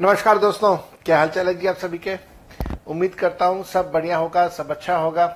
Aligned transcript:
नमस्कार 0.00 0.38
दोस्तों, 0.38 0.76
क्या 1.04 1.16
हाल 1.18 1.28
चाल 1.28 1.46
है 1.46 1.54
जी 1.54 1.66
आप 1.66 1.76
सभी 1.76 1.98
के? 1.98 2.14
उम्मीद 2.86 3.14
करता 3.14 3.46
हूँ 3.46 3.64
सब 3.64 3.90
बढ़िया 3.92 4.16
होगा, 4.16 4.46
सब 4.48 4.70
अच्छा 4.70 4.96
होगा। 4.96 5.26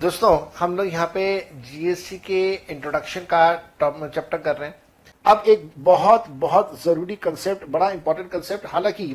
दोस्तों, 0.00 0.38
हम 0.58 0.76
लोग 0.76 0.86
यहाँ 0.86 1.06
पे 1.14 1.24
जीएसटी 1.64 2.16
के 2.18 2.40
इंट्रोडक्शन 2.72 3.26
का 3.32 3.54
चैप्टर 3.82 4.38
कर 4.38 4.56
रहे 4.56 4.68
हैं। 4.68 4.76
अब 5.24 5.42
एक 5.46 5.70
बहुत 5.78 6.28
बहुत 6.30 6.72
ज़रूरी 6.84 7.16
कंसेप्ट 7.18 7.68
बड़ा 7.70 7.90
इंपॉर्टेंट 7.90 8.30
कंसेप्ट 8.30 8.66
हालाँकि 8.68 9.10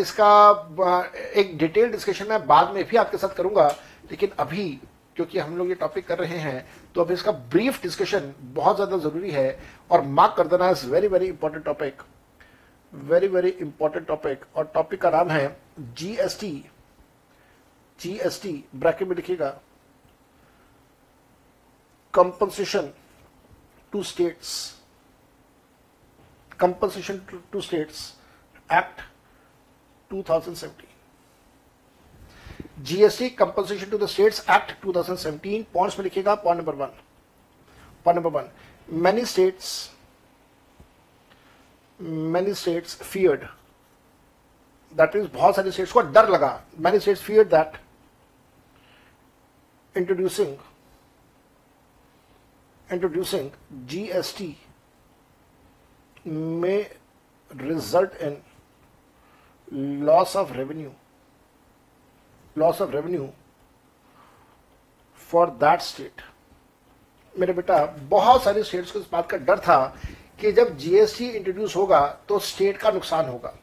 इसका 0.00 0.30
एक 1.36 1.56
डिटेल 1.58 1.90
डिस्कशन 1.92 2.28
मैं 2.28 2.46
बाद 2.46 2.72
में 2.74 2.84
भी 2.84 2.96
आपके 2.96 3.18
साथ 3.18 3.36
करूँगा, 3.36 3.68
लेकिन 4.10 4.30
अभी, 4.38 4.68
क्योंकि 5.16 5.38
हम 5.38 5.56
लोग 5.58 5.68
ये 5.68 5.74
टॉपिक 5.74 6.06
कर 6.06 6.18
रहे 6.18 6.38
हैं 6.38 6.64
तो 6.94 7.00
अभी 7.00 7.14
इसका 7.14 7.32
ब्रीफ 7.32 7.82
डिस्कशन 7.82 8.32
बहुत 8.54 8.76
ज़्यादा 8.76 8.98
ज़रूरी 8.98 9.30
है, 9.30 9.58
और 9.90 10.02
मार्क 10.02 10.34
कर 10.36 10.46
देना 10.46 10.70
is 10.70 10.86
very 10.86 11.08
very 11.08 11.26
important 11.26 11.64
topic 11.64 12.02
very 12.92 13.28
very 13.28 13.48
important 13.50 14.06
topic 14.06 14.44
और 14.56 14.70
टॉपिक 14.74 15.00
का 15.02 15.10
नाम 15.10 15.30
है 15.30 15.56
जीएसटी 15.78 16.52
जीएसटी 17.98 18.64
ब्रैकेट 18.74 19.08
में 19.08 19.14
लिखिएगा. 19.16 19.50
Compensation 22.14 22.92
to 23.92 24.02
states 24.02 24.50
compensation 26.60 27.18
to 27.52 27.60
states 27.60 28.12
act 28.70 29.00
2017 30.10 30.90
GST 32.88 33.28
compensation 33.30 33.90
to 33.90 33.98
the 33.98 34.06
states 34.06 34.40
act 34.50 34.84
2017 34.86 35.64
points 35.74 35.98
में 35.98 36.04
लिखिएगा 36.04 36.34
point 36.34 36.60
number 36.60 36.74
one 36.74 36.92
point 38.06 38.18
number 38.18 38.30
one 38.30 38.50
many 38.88 39.24
states 39.24 39.90
many 42.02 42.54
states 42.54 42.96
feared 43.02 43.42
that 44.92 45.14
mean 45.16 45.28
बहुत 45.34 45.56
सारे 45.56 45.70
states 45.70 45.92
को 45.92 46.00
डर 46.00 46.28
लगा। 46.28 46.62
Many 46.78 46.98
states 47.00 47.22
fear 47.22 47.44
that 47.48 47.76
introducing 49.94 50.56
introducing 52.88 53.50
G 53.88 54.02
S 54.10 54.34
T 54.38 54.56
में 56.26 56.90
result 57.50 58.16
in 58.22 58.42
loss 60.04 60.36
of 60.36 60.52
revenue 60.52 60.92
loss 62.56 62.80
of 62.82 62.90
revenue 62.90 63.28
for 65.30 65.50
that 65.50 65.80
state 65.80 66.22
मेरे 67.34 67.52
बेटा, 67.52 67.84
बहुत 67.86 68.42
सारे 68.42 68.62
स्टेट्स 68.62 68.90
को 68.90 68.98
इस 68.98 69.06
बात 69.12 69.30
का 69.30 69.36
डर 69.38 69.58
था 69.58 69.96
कि 70.42 70.52
जब 70.52 70.76
जीएसटी 70.78 71.28
इंट्रोड्यूस 71.28 71.76
होगा 71.76 72.00
तो 72.28 72.38
स्टेट 72.40 72.76
का 72.76 72.90
नुकसान 72.90 73.28
होगा। 73.28 73.54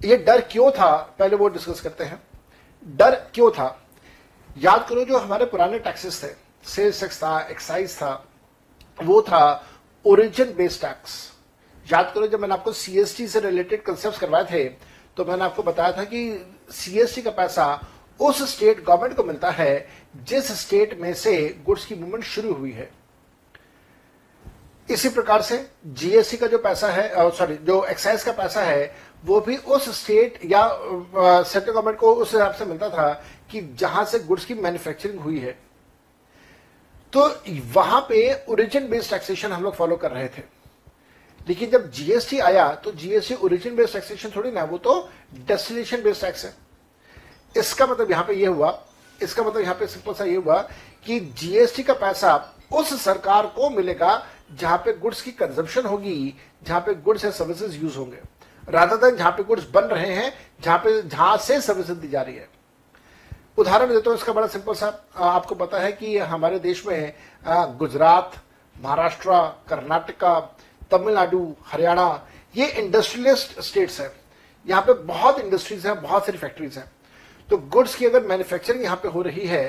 ये 0.00 0.16
डर 0.18 0.40
क्यों 0.42 0.70
था? 0.70 0.96
पहले 1.18 1.36
वो 1.36 1.48
डिस्कस 1.48 1.80
करते 1.80 2.04
हैं। 2.04 2.22
डर 2.82 3.14
क्यों 3.34 3.50
था? 3.50 3.78
याद 4.56 4.86
करो 4.88 5.04
जो 5.04 5.18
हमारे 5.18 5.44
पुराने 5.46 5.78
टैक्सेस 5.80 6.22
थे 6.22 6.28
सेल्स 6.64 7.00
टैक्स 7.00 7.22
था 7.22 7.38
एक्साइज 7.50 7.96
था, 7.96 8.12
वो 8.98 9.20
था 9.22 9.64
ओरिजिन 10.04 10.54
बेस्ड 10.54 10.80
टैक्स 10.80 11.30
याद 11.86 12.12
करो 12.14 12.26
जब 12.26 12.40
मैंने 12.40 12.54
आपको 12.54 12.72
सीएसटी 12.72 13.26
से 13.28 13.40
रिलेटेड 13.40 13.82
कंसेप्ट 13.82 14.18
करवाए 14.18 14.44
थे 14.44 14.64
तो 15.16 15.24
मैंने 15.24 15.44
आपको 15.44 15.62
बताया 15.62 15.92
था 15.92 16.04
कि 16.04 16.20
सीएसटी 16.72 17.22
का 17.22 17.30
पैसा 17.30 17.66
उस 18.20 18.42
स्टेट 18.50 18.84
गवर्नमेंट 18.84 19.16
को 19.16 19.24
मिलता 19.24 19.50
है, 19.50 19.88
जिस 20.24 20.50
स्टेट 20.60 20.98
में 21.00 21.12
से 21.14 21.32
गुड्स 21.66 21.84
की 21.86 21.94
मूवमेंट 21.94 22.24
शुरू 22.24 22.52
हुई 22.54 22.70
है। 22.70 22.90
इसी 24.92 25.08
प्रकार 25.08 25.42
से 25.42 25.66
जीएसटी 25.86 26.36
का 26.36 26.46
जो 26.46 26.58
पैसा 26.58 26.88
है 26.90 27.30
सॉरी 27.30 27.56
जो 27.56 27.84
एक्साइज 27.84 28.22
का 28.24 28.32
पैसा 28.32 28.60
है, 28.60 28.94
वो 29.24 29.40
भी 29.40 29.56
उस 29.56 29.88
स्टेट 30.00 30.38
या 30.44 30.68
सेंट्रल 30.68 31.72
गवर्नमेंट 31.72 31.98
को 31.98 32.14
उस 32.14 32.32
हिसाब 32.34 32.54
से 32.54 32.64
मिलता 32.64 32.88
था 32.90 33.12
कि 33.50 33.60
जहाँ 33.78 34.04
से 34.04 34.18
गुड्स 34.20 34.44
की 34.44 34.54
मैन्युफैक्चरिंग 34.54 35.20
हुई 35.20 35.38
है। 35.38 35.58
तो 37.12 37.28
वहाँ 37.74 38.00
पे 38.08 38.44
ओरिजिन 38.48 38.88
बेस्ड 38.90 39.10
टैक्सेशन 39.10 39.52
हम 39.52 39.62
लोग 39.62 39.74
फॉलो 39.74 39.96
कर 39.96 40.10
रहे 40.10 40.28
थे। 40.28 40.42
लेकिन 41.40 41.70
जब 41.70 41.90
जीएसटी 41.90 42.38
आया 42.40 42.68
तो 42.74 42.92
जीएसटी 42.92 43.34
ओरिजिन 43.36 43.76
बेस्ड 43.76 43.92
टैक्सेशन 43.92 44.30
थोड़ी 44.36 44.50
ना 44.50 44.64
वो 44.64 44.78
तो 44.78 45.08
डेस्टिनेशन 45.48 46.02
बेस्ड 46.02 46.20
टैक्स 46.20 46.44
है। 46.44 46.54
इसका 47.54 47.86
मतलब 47.86 48.10
यहाँ 48.10 48.24
पे 48.24 48.34
ये 48.34 48.46
हुआ, 48.46 48.78
इसका 49.20 49.42
मतलब 49.42 49.62
यहाँ 49.62 49.74
पे 49.74 49.86
सिंपल 49.86 50.14
सा 50.14 50.24
ये 50.24 50.36
हुआ 50.36 50.60
कि 51.06 51.18
जीएसटी 51.20 51.82
का 51.82 51.94
पैसा 51.94 52.36
उस 52.72 53.02
सरकार 53.02 53.46
को 53.56 53.68
मिलेगा 53.70 54.14
जहाँ 54.52 54.78
पे 54.78 54.92
गुड्स 54.92 55.22
की 55.22 55.30
कंजम्पशन 55.32 55.86
होगी, 55.86 56.34
जहाँ 56.62 56.80
पे 56.80 56.94
गुड्स 56.96 57.24
एंड 57.24 57.32
सर्विसेज़ 57.34 57.76
यूज़ 57.76 57.96
होंगे। 57.98 58.18
राधा 58.68 58.96
देन 58.96 59.16
जहाँ 59.16 59.30
पे 59.32 59.42
गुड्स 59.42 59.68
बन 59.70 59.84
रहे 59.84 60.12
हैं, 60.14 60.32
जहाँ 60.62 60.78
पे, 60.78 61.00
जहाँ 61.02 61.36
से 61.36 61.60
सर्विसेज़ 61.60 61.98
दी 61.98 62.08
जा 62.08 62.22
रही 62.22 62.34
है। 62.36 62.48
उदाहरण 63.58 63.88
देता 63.88 64.10
हूँ 64.10 64.18
इसका 64.18 64.32
बड़ा 64.32 64.46
सिंपल 64.46 64.74
सा। 64.74 64.86
आपको 65.16 65.54
पता 65.54 65.78
है 65.78 65.92
कि 65.92 66.16
हमारे 66.18 66.58
देश 66.58 66.86
में 66.86 67.12
गुजरात, 67.78 68.32
महाराष्ट्र, 68.76 69.30
कर्नाटका, 69.68 70.38
तमिलनाडु, 70.90 71.54
हरियाणा, 71.66 72.26
ये 72.54 72.66
इंडस्ट्रियलिस्ट 72.66 73.60
स्टेट्स 73.60 74.00
है। 74.00 74.12
यहाँ 74.66 74.82
पे 74.82 74.92
बहुत 74.94 75.38
इंडस्ट्रीज़ 75.40 75.86
हैं, 75.86 76.00
बहुत 76.02 76.26
सारी 76.26 76.38
फैक्ट्रीज 76.38 76.76
हैं। 76.78 76.90
तो 77.48 77.56
गुड्स 77.58 77.94
की 77.94 78.06
अगर 78.06 78.26
मैन्युफैक्चरिंग 78.26 78.84
यहाँ 78.84 78.96
पे 78.96 79.08
हो 79.08 79.22
रही 79.22 79.46
है 79.46 79.64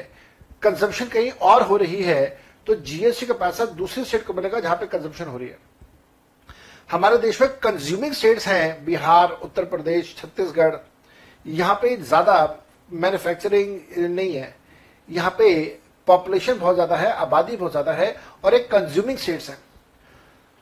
कंजम्पशन 0.64 1.06
कहीं 1.06 1.32
और 1.32 1.64
हो 1.64 1.78
रही 1.78 2.02
है 2.04 2.43
तो 2.68 2.76
जीएसटी 2.78 3.26
का 3.26 3.34
पैसा 3.34 3.66
दूसरे 3.68 4.04
स्टेट 4.04 4.26
को 4.26 4.34
मिलेगा 4.34 4.60
जहाँ 4.60 4.76
पे 4.76 4.86
कंजम्पशन 4.88 5.26
हो 5.26 5.38
रही 5.38 5.48
है। 5.48 5.58
हमारे 6.90 7.18
देश 7.18 7.42
में 7.42 7.50
कंज्यूमिंग 7.60 8.14
स्टेट्स 8.14 8.48
हैं, 8.48 8.86
बिहार, 8.86 9.32
उत्तर 9.34 9.66
प्रदेश, 9.66 10.16
छत्तीसगढ़। 10.18 10.76
यहाँ 11.46 11.76
पे 11.76 11.96
ज़्यादा 11.98 12.36
मैन्युफैक्चरिंग 12.92 13.80
नहीं 13.98 14.36
है। 14.36 14.56
यहाँ 15.10 15.36
पे 15.38 15.64
पॉपुलेशन 16.08 16.60
बहुत 16.60 16.76
ज़्यादा 16.76 16.96
है, 16.96 17.12
आबादी 17.12 17.56
बहुत 17.58 17.72
ज़्यादा 17.72 17.92
है 17.92 18.16
और 18.44 18.54
एक 18.54 18.72
कंज्यूमिंग 18.72 19.18
स्टेट्स 19.18 19.50
है। 19.50 19.58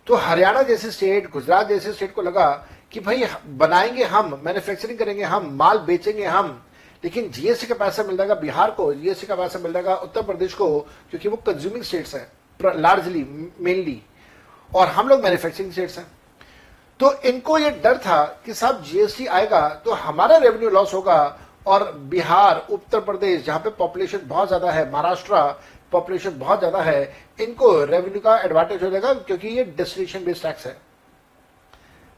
तो 0.07 0.15
हरियाणा 0.17 0.61
जैसे 0.63 0.91
स्टेट 0.91 1.29
गुजरात 1.31 1.67
जैसे 1.67 1.93
स्टेट 1.93 2.13
को 2.13 2.21
लगा 2.21 2.49
कि 2.91 2.99
भाई 2.99 3.23
बनाएँगे 3.47 4.03
हम 4.03 4.39
मैन्युफैक्चरिंग 4.45 4.97
करेंगे 4.99 5.23
हम, 5.23 5.49
माल 5.53 5.77
बेचेंगे 5.79 6.25
हम 6.25 6.61
लेकिन 7.03 7.29
जीएसटी 7.31 7.67
का 7.67 7.75
पैसा 7.75 8.03
मिल 8.03 8.17
जाएगा 8.17 8.35
बिहार 8.37 8.71
को 8.71 8.93
जीएसटी 8.93 9.27
का 9.27 9.35
पैसा 9.35 9.59
मिल 9.59 9.73
जाएगा 9.73 9.95
उत्तर 9.97 10.23
प्रदेश 10.23 10.53
को, 10.53 10.79
क्योंकि 11.09 11.29
वो 11.29 11.37
कंज्यूमिंग 11.37 11.83
स्टेट्स 11.83 12.15
हैं 12.15 12.27
लार्जली 12.59 13.23
मेनली 13.59 14.01
और 14.71 14.87
हम 14.87 15.07
लोग 15.09 15.23
मैन्युफैक्चरिंग 15.23 15.71
स्टेट्स 15.71 15.97
हैं। 15.97 16.05
तो 16.99 17.11
इनको 17.23 17.57
ये 17.57 17.69
डर 17.83 17.97
था 17.97 18.23
कि 18.45 18.53
साहब 18.53 18.83
जीएसटी 18.83 19.25
आएगा 19.27 19.67
तो 19.85 19.91
हमारा 19.93 20.37
रेवेन्यू 20.37 20.69
लॉस 20.69 20.93
होगा 20.93 21.37
और 21.67 21.91
बिहार, 22.09 22.65
उत्तर 22.69 22.99
प्रदेश, 23.01 23.43
जहाँ 23.45 23.59
पे 23.59 23.69
पॉपुलेशन 23.71 24.19
बहुत 24.27 24.47
ज़्यादा 24.47 24.71
है, 24.71 24.91
महाराष्ट्र 24.91 25.35
पॉपुलेशन 25.91 26.37
बहुत 26.39 26.59
ज़्यादा 26.59 26.81
है, 26.81 27.13
इनको 27.39 27.83
रेवेन्यू 27.85 28.19
का 28.21 28.37
एडवांटेज 28.39 28.83
हो 28.83 28.89
जाएगा 28.89 29.13
क्योंकि 29.15 29.47
ये 29.47 29.63
डेस्टिनेशन 29.77 30.23
बेस्ड 30.25 30.43
टैक्स 30.43 30.65
है। 30.67 30.77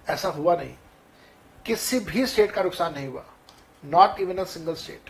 ऐसा 0.07 0.29
हुआ 0.29 0.55
नहीं। 0.55 0.73
किसी 1.65 1.99
भी 2.01 2.25
स्टेट 2.25 2.51
का 2.51 2.63
नुकसान 2.63 2.93
नहीं 2.93 3.07
हुआ। 3.07 3.23
Not 3.83 4.19
even 4.19 4.37
a 4.37 4.43
single 4.45 4.73
state 4.75 5.09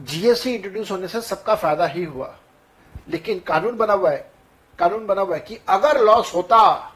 GST 0.00 0.54
introduce 0.54 0.90
होने 0.90 1.08
से 1.08 1.20
सबका 1.22 1.54
फ़ायदा 1.54 1.86
ही 1.86 2.04
हुआ। 2.04 2.34
लेकिन 3.08 3.38
कानून 3.40 3.76
बना 3.76 3.92
हुआ 3.92 4.10
है, 4.10 4.30
कानून 4.78 5.06
बना 5.06 5.20
हुआ 5.20 5.34
है 5.36 5.40
कि 5.40 5.58
अगर 5.68 6.00
लॉस 6.00 6.34
होता 6.34 6.88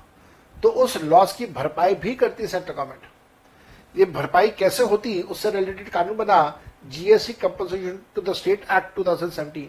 तो 0.56 0.68
उस 0.68 0.96
लॉस 0.96 1.34
की 1.36 1.46
भरपाई 1.46 1.94
भी 1.94 2.14
करती 2.14 2.46
सेंट्रल 2.46 2.74
गवर्नमेंट 2.74 3.98
ये 3.98 4.04
भरपाई 4.06 4.48
कैसे 4.50 4.82
होती, 4.82 5.20
उससे 5.22 5.50
रिलेटेड 5.50 5.88
कानून 5.88 6.16
बना 6.16 6.60
GST 6.86 7.32
compensation 7.32 7.98
to 8.14 8.22
the 8.22 8.32
state 8.32 8.66
act 8.72 8.98
2017 8.98 9.68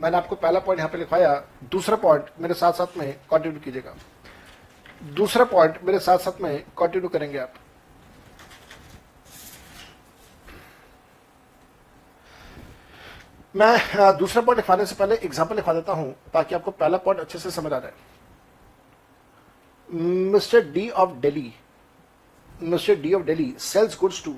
मैंने 0.00 0.16
आपको 0.16 0.36
पहला 0.36 0.60
पॉइंट 0.60 0.78
यहाँ 0.78 0.90
पे 0.90 0.98
लिखवाया, 0.98 1.34
दूसरा 1.64 1.96
पॉइंट 1.96 2.30
मेरे 2.40 2.54
साथ 2.54 2.72
साथ 2.72 2.96
में 2.98 3.12
कंटिन्यू 3.30 3.60
कीजिएगा। 3.60 3.94
दूसरा 5.14 5.44
पॉइंट 5.44 5.78
मेरे 5.84 5.98
साथ 5.98 6.18
साथ 6.18 6.40
में 6.40 6.64
कंटिन्यू 6.78 7.08
करेंगे 7.08 7.38
आप। 7.38 7.54
मैं 13.54 14.16
दूसरा 14.18 14.42
पॉइंट 14.42 14.58
लिखवाने 14.58 14.86
से 14.86 14.94
पहले 14.94 15.14
एग्ज़ाम्पल 15.16 15.56
लिखवा 15.56 15.74
देता 15.74 15.92
हूँ, 15.92 16.14
ताकि 16.32 16.54
आपको 16.54 16.70
पहला 16.70 16.98
पॉइंट 16.98 17.20
अच्छे 17.20 17.38
से 17.38 17.50
समझ 17.50 17.72
आ 17.72 17.78
जाए। 17.80 17.92
Mister 19.88 20.70
D 20.72 20.88
of 20.90 21.12
Delhi, 21.20 21.52
Mister 22.62 22.94
D 23.00 23.12
of 23.14 23.22
Delhi 23.22 23.54
sells 23.60 23.98
goods 24.00 24.24
to 24.24 24.34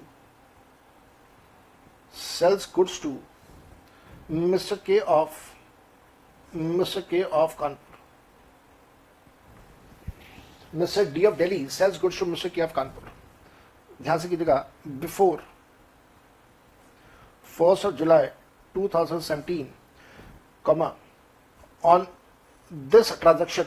sells 2.14 2.72
goods 2.74 3.02
to 3.02 3.16
Mister 4.30 4.76
K 4.86 4.98
of, 5.00 5.34
Mister 6.52 7.00
K 7.10 7.22
of 7.24 7.58
Kanpur. 7.58 7.98
Mister 10.74 11.04
D 11.12 11.24
of 11.24 11.36
Delhi 11.36 11.66
sells 11.68 12.00
goods 12.00 12.18
to 12.20 12.26
Mister 12.26 12.48
K 12.48 12.62
of 12.62 12.72
Kanpur. 12.74 13.12
ध्यान 14.02 14.18
से 14.18 14.28
कीजिएगा 14.28 14.66
before 14.88 15.42
first 17.52 17.86
of 17.86 17.94
July 17.94 18.26
2017 18.75 19.71
comma 20.63 20.93
on 21.83 22.07
this 22.95 23.17
transaction 23.19 23.65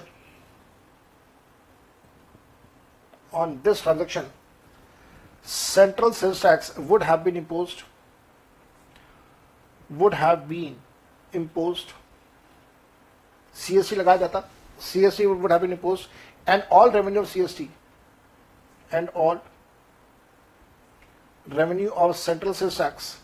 on 3.33 3.61
this 3.63 3.81
transaction 3.81 4.27
central 5.43 6.13
sales 6.13 6.41
tax 6.41 6.77
would 6.77 7.03
have 7.03 7.25
been 7.25 7.37
imposed 7.37 7.83
would 9.91 10.15
have 10.15 10.49
been 10.49 10.77
imposed 11.33 11.93
CST 13.55 13.97
लगाया 13.99 14.19
जाता 14.19 14.45
CST 14.81 15.27
would 15.41 15.51
have 15.51 15.61
been 15.61 15.73
imposed 15.73 16.09
and 16.47 16.65
all 16.71 16.91
revenue 16.91 17.21
of 17.21 17.27
CST 17.27 17.69
and 18.93 19.09
all 19.11 19.41
revenue 21.49 21.91
of 21.91 22.17
central 22.17 22.55
sales 22.55 22.79
tax 22.79 23.19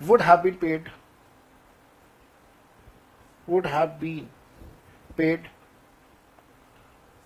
would 0.00 0.20
have 0.20 0.42
been 0.42 0.56
paid 0.56 0.90
would 3.49 3.65
have 3.65 3.99
been 3.99 4.25
paid 5.17 5.47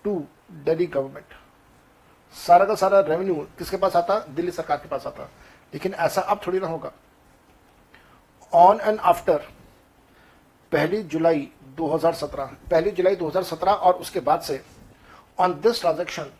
to 0.04 0.12
Delhi 0.66 0.86
government. 0.86 1.32
सारा 2.34 2.64
का 2.64 2.74
सारा 2.74 3.00
revenue 3.00 3.34
किसके 3.58 3.76
पास 3.76 3.96
आता? 3.96 4.18
दिल्ली 4.18 4.52
सरकार 4.52 4.76
के 4.76 4.88
पास 4.88 5.06
आता। 5.06 5.24
लेकिन 5.74 5.94
ऐसा 5.94 6.20
अब 6.20 6.40
थोड़ी 6.46 6.60
ना 6.60 6.66
होगा। 6.66 6.92
ऑन 8.52 8.80
एंड 8.80 8.98
आफ्टर 9.00 9.38
पहली 10.72 11.02
जुलाई 11.02 11.48
2017 11.80 12.46
पहली 12.70 12.90
जुलाई 12.90 13.16
2017 13.16 13.74
और 13.86 13.94
उसके 13.94 14.20
बाद 14.20 14.40
से 14.40 14.64
on 15.38 15.60
this 15.60 15.80
transaction 15.80 16.30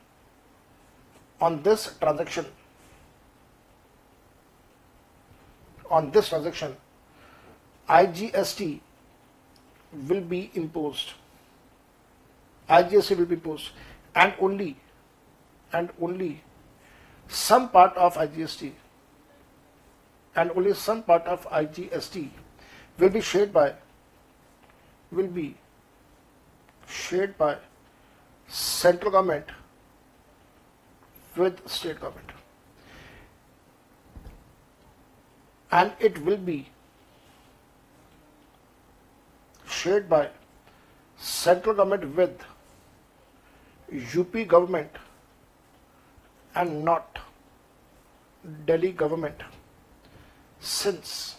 on 1.42 1.56
this 1.62 1.98
transaction 2.00 2.44
on 5.92 6.10
this 6.10 6.28
transaction 6.28 6.74
IGST 7.88 8.80
will 10.08 10.20
be 10.20 10.50
imposed. 10.54 11.12
IGST 12.68 13.16
will 13.16 13.26
be 13.26 13.34
imposed 13.34 13.70
and 14.14 14.34
only 14.40 14.76
and 15.72 15.90
only 16.00 16.42
some 17.28 17.68
part 17.68 17.96
of 17.96 18.14
IGST 18.14 18.72
and 20.36 20.50
only 20.52 20.74
some 20.74 21.02
part 21.02 21.22
of 21.26 21.46
IGST 21.48 22.28
will 22.98 23.10
be 23.10 23.20
shared 23.20 23.52
by 23.52 23.74
will 25.10 25.26
be 25.26 25.56
shared 26.86 27.36
by 27.38 27.56
central 28.48 29.10
government 29.10 29.46
with 31.36 31.68
state 31.68 32.00
government 32.00 32.30
and 35.72 35.92
it 35.98 36.18
will 36.24 36.36
be 36.36 36.68
shared 39.84 40.08
by 40.08 40.22
central 41.18 41.74
government 41.74 42.16
with 42.16 42.44
UP 44.16 44.36
government 44.48 44.90
and 46.54 46.84
not 46.84 47.18
Delhi 48.66 48.92
government 48.92 49.42
since 50.60 51.36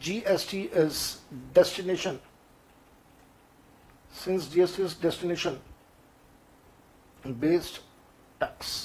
GST 0.00 0.62
is 0.84 1.20
destination 1.54 2.20
since 4.12 4.46
GST 4.46 4.80
is 4.80 4.94
destination 4.94 5.58
based 7.40 7.80
tax 8.40 8.78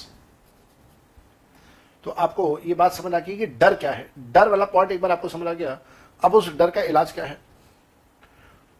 तो 2.04 2.10
आपको 2.24 2.44
ये 2.64 2.74
बात 2.74 2.92
समझ 2.92 3.12
आ 3.14 3.18
गई 3.18 3.36
कि 3.36 3.46
डर 3.60 3.74
क्या 3.76 3.92
है 3.92 4.10
डर 4.32 4.48
वाला 4.48 4.64
पॉइंट 4.74 4.92
एक 4.92 5.00
बार 5.00 5.10
आपको 5.10 5.28
समझ 5.28 5.46
आ 5.46 5.52
गया 5.52 5.78
अब 6.22 6.34
उस 6.34 6.48
डर 6.56 6.70
का 6.70 6.82
इलाज 6.82 7.12
क्या 7.12 7.24
है? 7.24 7.40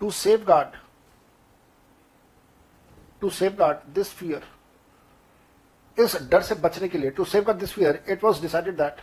To 0.01 0.11
safeguard 0.45 0.77
to 3.21 3.31
safeguard 3.55 3.93
this 3.95 4.13
fear 4.15 4.43
इस 5.99 6.17
डर 6.31 6.43
से 6.43 6.55
बचने 6.55 6.89
के 6.89 6.99
लिए 6.99 7.11
to 7.11 7.25
save 7.25 7.53
this 7.53 7.73
fear 7.73 8.05
it 8.09 8.25
was 8.25 8.43
decided 8.43 8.77
that 8.77 9.01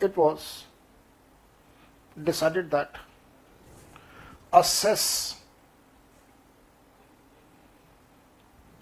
it 0.00 0.18
was 0.18 0.42
decided 2.16 2.68
that 2.70 2.98
assess 4.52 5.36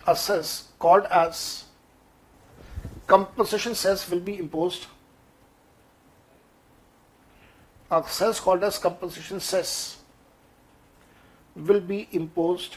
assess 0.06 0.68
called 0.78 1.06
as 1.08 1.64
compensation 3.06 3.74
cess 3.74 4.10
will 4.10 4.20
be 4.20 4.38
imposed 4.38 4.86
of 7.90 8.10
cess 8.10 8.40
called 8.40 8.62
as 8.64 8.78
compensation 8.78 9.40
cess 9.40 9.98
will 11.56 11.80
be 11.80 12.08
imposed 12.12 12.76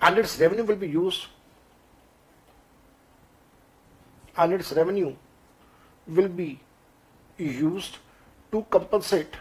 and 0.00 0.18
its 0.18 0.38
revenue 0.40 0.64
will 0.64 0.76
be 0.76 0.88
used 0.88 1.26
and 4.36 4.52
its 4.52 4.72
revenue 4.72 5.14
will 6.06 6.28
be 6.28 6.60
used 7.38 7.98
to 8.50 8.64
compensate 8.70 9.36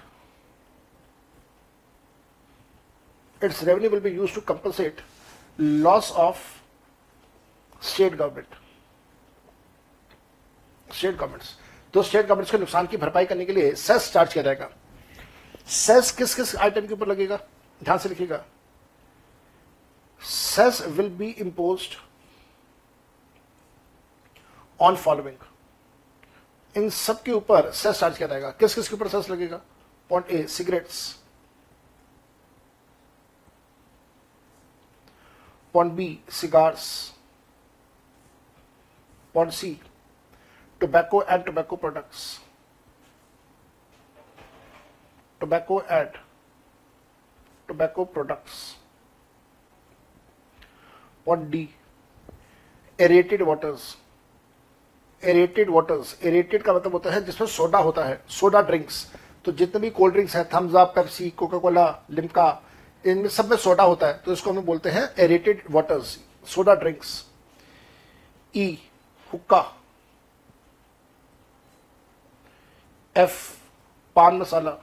its 3.41 3.63
revenue 3.63 3.89
will 3.89 4.05
be 4.09 4.11
used 4.11 4.33
to 4.33 4.41
compensate 4.41 4.99
loss 5.57 6.11
of 6.11 6.43
state 7.79 8.17
government 8.17 8.47
state 10.93 11.17
governments. 11.17 11.55
तो 11.93 12.01
state 12.03 12.25
governments 12.25 12.51
के 12.51 12.57
नुकसान 12.57 12.87
की 12.87 12.97
भरपाई 12.97 13.25
करने 13.25 13.45
के 13.45 13.53
लिए 13.53 13.73
cess 13.75 14.11
charge 14.13 14.33
किया 14.33 14.43
जाएगा। 14.43 14.69
सेस 15.67 16.11
किस 16.11 16.35
किस 16.35 16.55
आइटम 16.55 16.87
के 16.87 16.93
ऊपर 16.93 17.07
लगेगा? 17.07 17.37
ध्यान 17.81 17.97
से 17.97 18.09
लिखिएगा। 18.09 18.43
Cess 20.21 20.81
will 20.87 21.09
be 21.09 21.29
imposed 21.29 21.95
on 24.79 24.95
following 24.95 25.37
इन 26.75 26.89
सब 26.89 27.21
के 27.23 27.31
ऊपर 27.31 27.71
सेस 27.71 27.99
चार्ज 27.99 28.17
किया 28.17 28.27
जाएगा। 28.29 28.49
किस 28.51 28.75
किस 28.75 28.89
के 28.89 28.95
ऊपर 28.95 29.07
सेस 29.07 29.29
लगेगा? 29.29 29.61
Point 30.09 30.31
A 30.31 30.45
cigarettes 30.47 31.17
point 35.73 35.93
B 35.93 36.19
cigars 36.31 36.87
point 39.35 39.51
C 39.53 39.79
tobacco 40.81 41.21
and 41.23 41.43
tobacco 41.45 41.75
products 41.75 42.39
tobacco 45.41 45.81
and 45.81 46.17
tobacco 47.67 48.05
products 48.05 48.59
point 51.25 51.49
D 51.51 51.69
aerated 52.99 53.41
waters 53.41 53.95
aerated 55.23 55.69
waters 55.69 56.17
aerated 56.23 56.63
का 56.63 56.73
मतलब 56.73 56.93
होता 56.93 57.11
है 57.11 57.23
जिसमें 57.25 57.47
सोडा 57.47 57.79
होता 57.79 58.03
है। 58.05 58.21
सोडा 58.29 58.61
ड्रिंक्स 58.61 59.05
तो 59.45 59.51
जितने 59.51 59.81
भी 59.81 59.89
कोल्ड 59.89 60.13
ड्रिंक्स 60.13 60.35
है 60.35 60.43
Thums 60.53 60.75
Up 60.75 60.93
Pepsi 60.95 61.29
Coca 61.31 61.57
Cola 61.57 61.85
Limca 62.11 62.47
इनमें 63.03 63.29
सब 63.29 63.49
में 63.49 63.57
सोडा 63.57 63.83
होता 63.83 64.07
है। 64.07 64.21
तो 64.25 64.33
इसको 64.33 64.51
हम 64.51 64.61
बोलते 64.65 64.89
हैं 64.89 65.03
aerated 65.19 65.63
waters 65.71 66.17
soda 66.47 66.75
drinks 66.75 67.13
E 68.53 68.67
hookah. 69.31 69.63
F 73.15 73.39
paan 74.15 74.37
masala. 74.37 74.77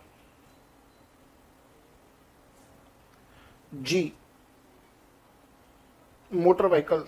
G. 3.75 4.13
Motor 6.31 6.67
vehicle. 6.67 7.05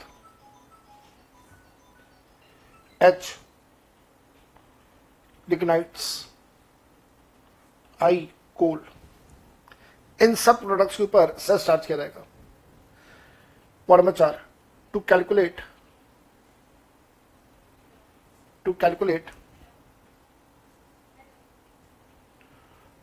H. 3.01 3.37
Lignites. 5.49 6.09
I. 8.01 8.29
Coal. 8.57 8.85
इन 10.21 10.35
सब 10.35 10.61
प्रोडक्ट्स 10.61 10.97
के 10.97 11.03
ऊपर 11.03 11.37
सेस 11.39 11.67
चार्ज 11.67 11.87
किया 11.87 11.99
जाएगा। 11.99 12.25
पॉइंट 13.89 14.05
नंबर 14.05 14.17
चार 14.19 14.45
to 14.95 15.01
calculate 15.01 15.61
to 18.65 18.73
calculate 18.73 19.31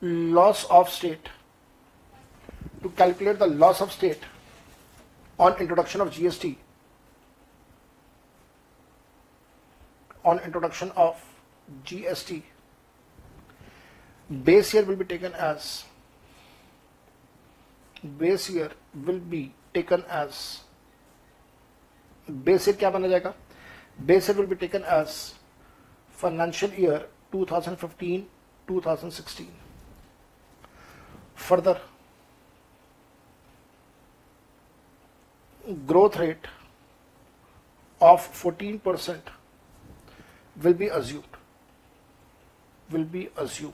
loss 0.03 0.65
of 0.65 0.89
state 0.89 1.29
to 2.83 2.89
calculate 2.91 3.39
the 3.39 3.47
loss 3.47 3.81
of 3.81 3.93
state 3.93 4.19
on 5.39 5.57
introduction 5.61 6.01
of 6.01 6.11
GST 6.11 6.57
on 10.25 10.39
introduction 10.41 10.91
of 10.97 11.23
GST 11.85 12.43
base 14.45 14.75
year 14.75 14.85
will 14.85 14.97
be 14.97 15.05
taken 15.05 15.33
as 15.35 15.85
base 18.19 18.51
year 18.51 18.71
will 19.07 19.19
be 19.19 19.55
taken 19.75 20.05
as 20.09 20.61
base 22.45 22.67
year 22.67 22.77
क्या 22.77 22.91
बना 22.91 23.09
जाएगा 23.09 23.35
base 24.07 24.29
year 24.29 24.39
will 24.39 24.51
be 24.55 24.57
taken 24.57 24.85
as 24.85 25.35
financial 26.23 26.71
year 26.71 27.03
2015 27.33 28.27
2016 28.69 29.47
further. 31.38 31.80
Growth 35.86 36.18
rate 36.18 36.46
of 38.02 38.28
14% 38.44 39.20
will 40.62 40.74
be 40.74 40.88
assumed 40.88 41.38
will 42.90 43.04
be 43.04 43.30
assumed. 43.38 43.74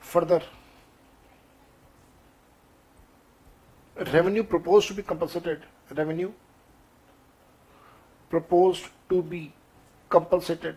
Further 0.00 0.42
revenue 4.12 4.42
proposed 4.42 4.88
to 4.88 4.94
be 4.94 5.02
compensated 5.02 5.62
revenue 5.90 6.32
proposed 8.28 8.88
to 9.08 9.22
be 9.22 9.52
compensated 10.08 10.76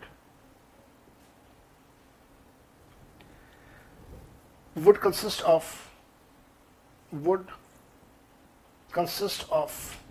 would 4.75 4.99
consist 4.99 5.41
of 5.41 5.89
would 7.11 7.47
consist 8.91 9.45
of 9.49 10.01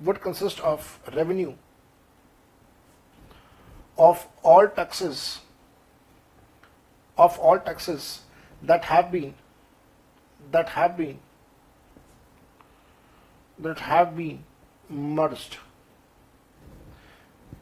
would 0.00 0.20
consist 0.20 0.60
of 0.60 0.98
revenue 1.14 1.54
of 3.96 4.26
all 4.42 4.66
taxes 4.68 5.40
of 7.16 7.38
all 7.38 7.58
taxes 7.58 8.20
that 8.62 8.84
have 8.84 9.10
been 9.12 9.32
that 10.50 10.68
have 10.70 10.96
been 10.96 11.18
that 13.58 13.78
have 13.78 14.16
been 14.16 14.42
merged 14.90 15.56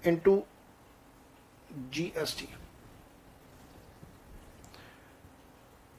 into 0.02 0.44
GST 1.90 2.48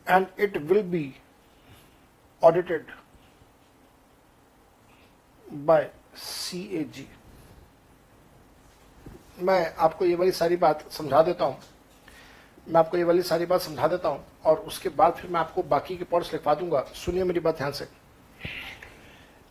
and 0.08 0.28
it 0.38 0.62
will 0.70 0.84
be 0.84 1.16
audited 2.42 2.86
by 5.66 5.88
CAG 6.16 7.08
मैं 9.42 9.74
आपको 9.76 10.06
ये 10.06 10.16
वाली 10.16 10.32
सारी 10.32 10.56
बात 10.58 10.84
समझा 10.92 11.22
देता 11.22 11.46
हूँ। 11.46 11.58
मैं 12.68 12.80
आपको 12.80 12.98
ये 12.98 13.04
वाली 13.04 13.22
सारी 13.22 13.46
बात 13.46 13.62
समझा 13.62 13.88
देता 13.88 14.10
हूँ 14.10 14.24
और 14.46 14.58
उसके 14.68 14.90
बाद 14.90 15.14
फिर 15.14 15.32
मैं 15.32 15.40
आपको 15.40 15.64
बाकी 15.64 15.98
के 15.98 16.04
पॉइंट्स 16.04 16.32
लिखवा 16.34 16.54
दूँगा। 16.56 16.82
सुनिए 16.96 17.24
मेरी 17.24 17.40
बात 17.40 17.58
ध्यान 17.58 17.72
से। 17.72 17.86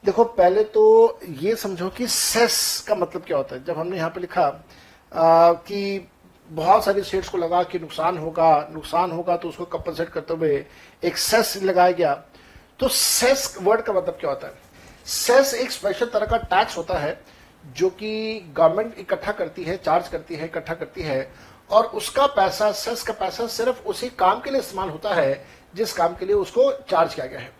देखो 0.05 0.25
पहले 0.25 0.65
तो 0.65 1.19
ये 1.29 1.55
समझो 1.57 1.89
कि 1.91 2.07
सेस 2.09 2.85
का 2.89 2.95
मतलब 2.95 3.25
क्या 3.25 3.37
होता 3.37 3.55
है। 3.57 3.65
जब 3.65 3.79
हमने 3.79 3.97
यहाँ 3.97 4.11
पे 4.11 4.21
लिखा 4.21 4.43
आ, 5.13 5.53
कि 5.53 6.09
बहुत 6.49 6.85
सारी 6.85 7.03
स्टेट्स 7.03 7.29
को 7.29 7.39
लगा 7.39 7.63
कि 7.63 7.79
नुकसान 7.79 8.19
होगा 8.19 8.69
नुकसान 8.73 9.11
होगा 9.11 9.37
तो 9.37 9.49
उसको 9.49 9.65
कंपनसेट 9.65 10.09
करते 10.09 10.35
हुए 10.35 10.65
एक 11.05 11.19
सेस 11.19 11.57
लगाया 11.63 11.93
गया। 11.93 12.15
तो 12.81 12.89
सेस 12.89 13.57
वर्ड 13.63 13.81
का 13.81 13.93
मतलब 13.93 14.17
क्या 14.21 14.31
होता 14.31 14.47
है? 14.47 14.55
सेस 15.07 15.55
एक 15.55 15.71
स्पेशल 15.71 16.07
तरह 16.07 16.27
का 16.27 16.37
टैक्स 16.37 16.77
होता 16.77 16.99
है, 16.99 17.21
जो 17.77 17.89
कि 17.91 18.41
गवर्नमेंट 18.57 18.99
इकट्ठा 18.99 19.33
करती 19.33 19.65
है 19.65 19.77
चार्ज 19.77 20.09
करती 20.09 20.35
है, 20.35 20.45
इकट्ठा 20.45 20.75
करती 20.75 21.03
है, 21.03 21.33
और 21.71 21.87
उसका 21.87 22.27
पैसा 22.27 22.71
सेस 22.73 23.03
का 23.03 23.13
पैसा 23.13 23.47
सिर्फ़ 23.47 23.83
उसी 23.83 24.09
काम 24.09 24.41
के 24.41 24.51
लिए 24.51 24.61
इस्तेमाल 24.61 24.89
होता 24.89 25.15
है, 25.15 25.47
जिस 25.75 25.93
काम 25.93 26.15
के 26.15 26.27
लिए 26.27 26.37
उसको 26.37 26.73
चार्ज 26.73 27.15
किया 27.15 27.27
गया 27.27 27.41
है। 27.41 27.53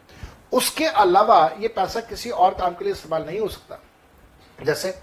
उसके 0.53 0.85
अलावा 0.85 1.51
ये 1.61 1.69
पैसा 1.69 2.01
किसी 2.01 2.31
और 2.31 2.55
काम 2.55 2.75
के 2.75 2.85
लिए 2.85 2.93
इस्तेमाल 2.93 3.25
नहीं 3.27 3.41
हो 3.41 3.49
सकता। 3.49 3.79
जैसे 4.65 4.95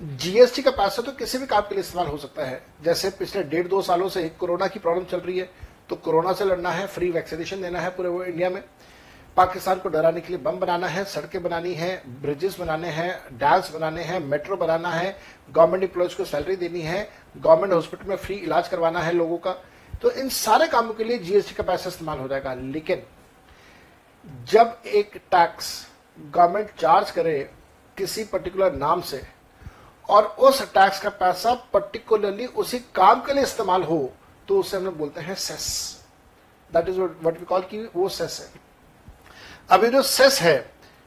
जीएसटी 0.00 0.62
का 0.62 0.70
पैसा 0.70 1.02
तो 1.02 1.12
किसी 1.12 1.38
भी 1.38 1.46
काम 1.46 1.60
के 1.60 1.74
लिए 1.74 1.80
इस्तेमाल 1.80 2.06
हो 2.06 2.16
सकता 2.16 2.44
है। 2.44 2.60
जैसे 2.84 3.10
पिछले 3.10 3.42
डेढ़ 3.44 3.68
दो 3.68 3.80
सालों 3.82 4.08
से 4.08 4.28
कोरोना 4.30 4.66
की 4.66 4.78
प्रॉब्लम 4.78 5.04
चल 5.04 5.20
रही 5.20 5.38
है 5.38 5.48
तो 5.90 5.96
कोरोना 5.96 6.32
से 6.32 6.44
लड़ना 6.44 6.70
है, 6.70 6.86
फ्री 6.86 7.10
वैक्सीनेशन 7.10 7.62
देना 7.62 7.80
है 7.80 7.90
पूरे 7.90 8.30
इंडिया 8.30 8.50
में। 8.50 8.62
पाकिस्तान 9.36 9.78
को 9.78 9.88
डराने 9.88 10.20
के 10.20 10.32
लिए 10.32 10.42
बम 10.42 10.58
बनाना 10.58 10.86
है, 10.86 11.04
सड़कें 11.04 11.42
बनानी 11.42 11.72
है, 11.74 12.02
ब्रिजेस 12.22 12.58
बनाने 12.60 12.88
हैं, 12.88 13.38
डैम्स 13.38 13.70
बनाने 13.70 14.02
हैं, 14.02 14.20
मेट्रो 14.20 14.56
बनाना 14.56 14.90
है, 14.90 15.16
गवर्नमेंट 15.50 15.82
एम्प्लॉयज़ 15.82 16.16
को 16.16 16.24
सैलरी 16.24 16.56
देनी 16.56 16.80
है, 16.80 17.08
गवर्नमेंट 17.36 17.72
हॉस्पिटल 17.72 18.08
में 18.08 18.16
फ्री 18.16 18.34
इलाज 18.34 18.68
करवाना 18.68 19.00
है 19.00 19.12
लोगों 19.12 19.38
का। 19.38 19.52
तो 20.02 20.10
इन 20.10 20.28
सारे 20.28 20.66
कामों 20.68 20.94
के 20.94 21.04
लिए 21.04 21.18
जीएसटी 21.18 21.54
का 21.54 21.62
पैसा 21.62 21.88
इस्तेमाल 21.88 22.18
हो 22.18 22.28
जाएगा। 22.28 22.54
लेकिन 22.54 23.02
जब 24.50 24.76
एक 24.86 25.16
टैक्स 25.30 25.70
गवर्नमेंट 26.18 26.70
चार्ज 26.78 27.10
करे 27.10 27.38
किसी 27.96 28.24
पर्टिकुलर 28.24 28.72
नाम 28.72 29.00
से 29.00 29.22
और 30.08 30.24
उस 30.24 30.62
टैक्स 30.74 31.00
का 31.00 31.10
पैसा 31.20 31.54
पर्टिकुलरली 31.72 32.46
उसी 32.46 32.78
काम 32.94 33.20
के 33.20 33.32
लिए 33.32 33.42
इस्तेमाल 33.42 33.82
हो 33.82 33.98
तो 34.48 34.58
उसे 34.60 34.76
हम 34.76 34.84
लोग 34.84 34.96
बोलते 34.98 35.20
हैं 35.20 35.34
cess 35.34 35.66
that 36.70 36.88
is 36.88 37.00
what 37.00 37.38
we 37.38 37.44
call 37.44 37.60
की 37.62 37.78
वो 37.96 38.08
सेस 38.08 38.40
है। 38.40 38.60
अब 39.70 39.84
ये 39.84 39.90
जो 39.90 40.02
सेस 40.02 40.40
है, 40.40 40.54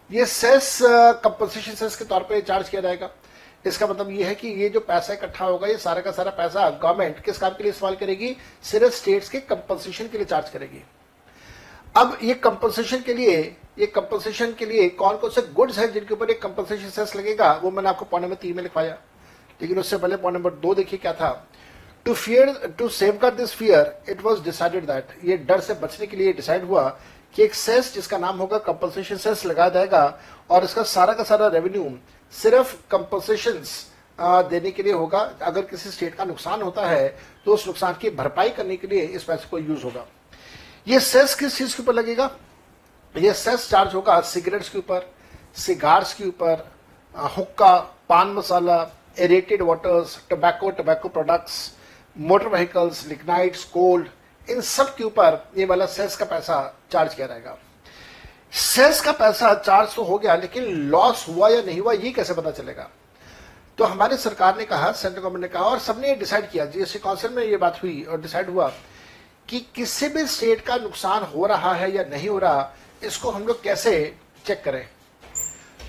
ये 0.10 0.26
सेस 0.26 0.78
कंपनसेशन 1.24 1.76
सेस 1.76 1.96
के 1.96 2.06
तौर 2.06 2.24
पे 2.24 2.42
चार्ज 2.42 2.70
किया 2.70 2.82
जाएगा। 2.82 3.10
इसका 3.66 3.88
मतलब 3.88 4.10
ये 4.12 4.24
है 4.24 4.36
कि 4.36 4.48
ये 4.48 4.70
जो 4.70 4.80
पैसा 4.80 5.14
इकट्ठा 5.14 5.46
होगा, 5.46 5.68
ये 5.68 5.78
सारा 5.78 6.02
का 6.02 6.12
सारा 6.12 6.32
पैसा 6.32 6.70
गवर्नमेंट 6.72 7.20
किस 7.24 7.38
काम 7.38 7.52
के 7.52 7.64
लिए 7.64 7.72
इस्तेमाल 7.72 7.96
करेगी? 7.96 8.36
सिर्फ़ 8.64 8.94
स्टेट्स 8.96 9.30
के 9.30 9.40
कंपनसेशन 9.42 10.08
के 10.08 10.18
लिए 10.18 10.26
चार्ज 10.26 10.50
करेगी। 10.50 10.84
अब 11.96 12.18
ये 12.24 12.34
कंपनसेशन 12.34 13.02
के 13.02 13.14
लिए, 13.14 13.38
ये 13.80 13.86
कंपनसेशन 13.86 14.52
के 14.60 14.66
लिए 14.66 14.88
कौन 14.92 15.18
कौन 15.18 15.30
से 15.30 15.42
गुड्स 15.56 15.78
हैं 15.80 15.92
जिनके 15.94 16.14
ऊपर 16.14 16.30
एक 16.30 16.42
कंपनसेशन 16.42 16.90
सेस 16.90 17.16
लगेगा, 17.16 17.52
वो 17.64 17.72
मैंने 17.72 17.90
आपको 17.90 18.06
पॉइंट 18.06 18.24
नंबर 18.26 18.36
तीन 18.42 18.56
में 18.56 18.64
लिखवाया। 18.64 18.98
लेकिन 19.60 19.80
उससे 19.80 19.98
पहले 19.98 20.16
पॉइंट 20.18 20.38
नंबर 20.38 20.52
दो 20.52 20.74
देखिए 20.76 21.00
क्या 21.00 21.14
था। 21.14 21.32
To 22.06 22.14
fear 22.14 22.74
to 22.78 22.88
save 22.90 23.30
this 23.30 23.54
fear 23.54 23.94
it 24.10 24.22
was 24.24 24.44
decided 24.44 24.86
that 24.88 25.08
ये 25.26 25.38
डर 25.40 25.60
से 25.62 25.74
बचने 25.76 26.08
के 26.08 26.18
लिए 26.18 26.34
डिसाइड 26.34 26.64
हुआ 26.66 26.88
कि 27.36 27.44
एक 27.44 27.54
सेस 27.54 27.94
जिसका 27.94 28.18
नाम 28.18 28.38
होगा 28.38 28.58
कंपनसेशन 28.60 29.18
सेस 29.18 29.46
लगाया 29.46 29.70
जाएगा 29.70 30.20
और 30.50 30.64
इसका 30.64 30.84
सारा 30.86 31.14
का 31.14 31.24
सारा 31.24 31.48
रेवेन्यू 31.48 31.90
सिर्फ़ 32.34 32.76
कंपनसेशन 32.92 33.62
देने 34.50 34.72
के 34.72 34.84
लिए 34.84 34.94
होगा। 34.94 35.20
अगर 35.42 35.62
किसी 35.66 35.90
स्टेट 35.90 36.16
का 36.16 36.26
नुकसान 36.26 36.62
होता 36.62 36.88
है 36.88 37.08
तो 37.46 37.54
उस 37.54 37.68
नुकसान 37.68 37.98
की 38.02 38.10
भरपाई 38.12 38.50
करने 38.52 38.78
के 38.78 38.88
लिए 38.88 39.02
इस 39.02 39.24
पैसे 39.24 39.50
को 39.52 39.60
यूज़ 39.60 39.84
होगा। 39.84 40.06
ये 40.90 41.00
सेस 41.00 41.34
किस 41.36 41.58
चीज़ 41.58 41.76
के 41.76 41.84
ऊपर 41.84 41.94
लगेगा? 41.94 42.30
ये 43.16 43.34
सेस 43.34 43.70
चार्ज 43.70 43.94
होगा 43.96 44.20
सिगरेट्स 44.22 44.70
के 44.70 44.78
ऊपर, 44.78 45.10
सिगार्स 45.56 46.14
के 46.14 46.28
ऊपर 46.28 46.66
hookah, 47.38 47.78
paan 48.10 48.28
masala 48.34 48.80
aerated 49.20 49.62
waters 49.62 50.18
tobacco 50.30 50.70
tobacco 50.72 51.10
products 51.10 51.72
motor 52.16 52.48
vehicles 52.48 53.06
lignites 53.08 53.64
cold 53.66 54.08
इन 54.48 54.62
सब 54.64 54.96
के 54.96 55.04
ऊपर 55.04 55.42
ये 55.58 55.66
वाला 55.66 55.86
सेस 55.88 56.16
का 56.18 56.26
पैसा 56.26 56.58
चार्ज 56.92 57.14
किया 57.14 57.28
जाएगा। 57.28 57.58
सेस 58.52 59.02
का 59.02 59.12
पैसा 59.12 59.54
चार्ज 59.56 59.96
तो 59.96 60.04
हो 60.04 60.18
गया, 60.18 60.36
लेकिन 60.36 60.64
लॉस 60.90 61.28
हुआ 61.30 61.50
या 61.50 61.62
नहीं 61.62 61.80
हुआ 61.80 61.94
ये 61.94 62.12
कैसे 62.12 62.34
पता 62.34 62.52
चलेगा? 62.52 62.90
तो 63.78 63.84
हमारे 63.86 64.18
सरकार 64.18 64.58
ने 64.58 64.66
कहा 64.66 64.92
सेंट्रल 64.92 65.22
गवर्नमेंट 65.22 65.42
ने 65.44 65.48
कहा, 65.50 65.64
और 65.64 65.80
सबने 65.80 66.16
डिसाइड 66.16 66.50
किया 66.52 66.66
जीएसटी 66.66 67.00
काउंसिल 67.00 67.32
में 67.32 67.44
ये 67.44 67.58
बात 67.58 67.84
हुई 67.84 68.02
और 68.04 68.22
डिसाइड 68.22 68.50
हुआ 68.50 68.72
कि 69.50 69.60
किसी 69.76 70.08
भी 70.08 70.26
स्टेट 70.28 70.62
का 70.62 70.76
नुकसान 70.78 71.24
हो 71.26 71.46
रहा 71.46 71.74
है 71.74 71.92
या 71.92 72.04
नहीं 72.04 72.30
हो 72.30 72.38
रहा, 72.40 72.72
इसको 73.04 73.32
हम 73.32 73.48
लोग 73.48 73.62
कैसे 73.64 73.92
चेक 74.46 74.64
करें? 74.64 74.88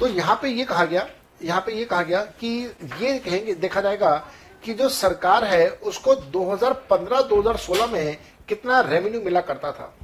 तो 0.01 0.07
यहाँ 0.07 0.39
पे 0.43 0.49
ये 0.49 0.65
कहा 0.65 0.85
गया, 0.85 1.07
यहाँ 1.43 1.61
पे 1.61 1.73
ये 1.73 1.85
कहा 1.85 2.03
गया 2.03 2.23
कि 2.41 2.49
ये 3.01 3.19
कहेंगे, 3.19 3.55
देखा 3.55 3.81
जाएगा 3.81 4.17
कि 4.65 4.75
जो 4.75 4.89
सरकार 4.89 5.45
है, 5.45 5.69
उसको 5.69 6.15
2015-2016 6.15 7.87
में 7.87 8.19
कितना 8.49 8.81
रेवेन्यू 8.81 9.21
मिला 9.21 9.41
करता 9.41 9.73
था। 9.73 9.95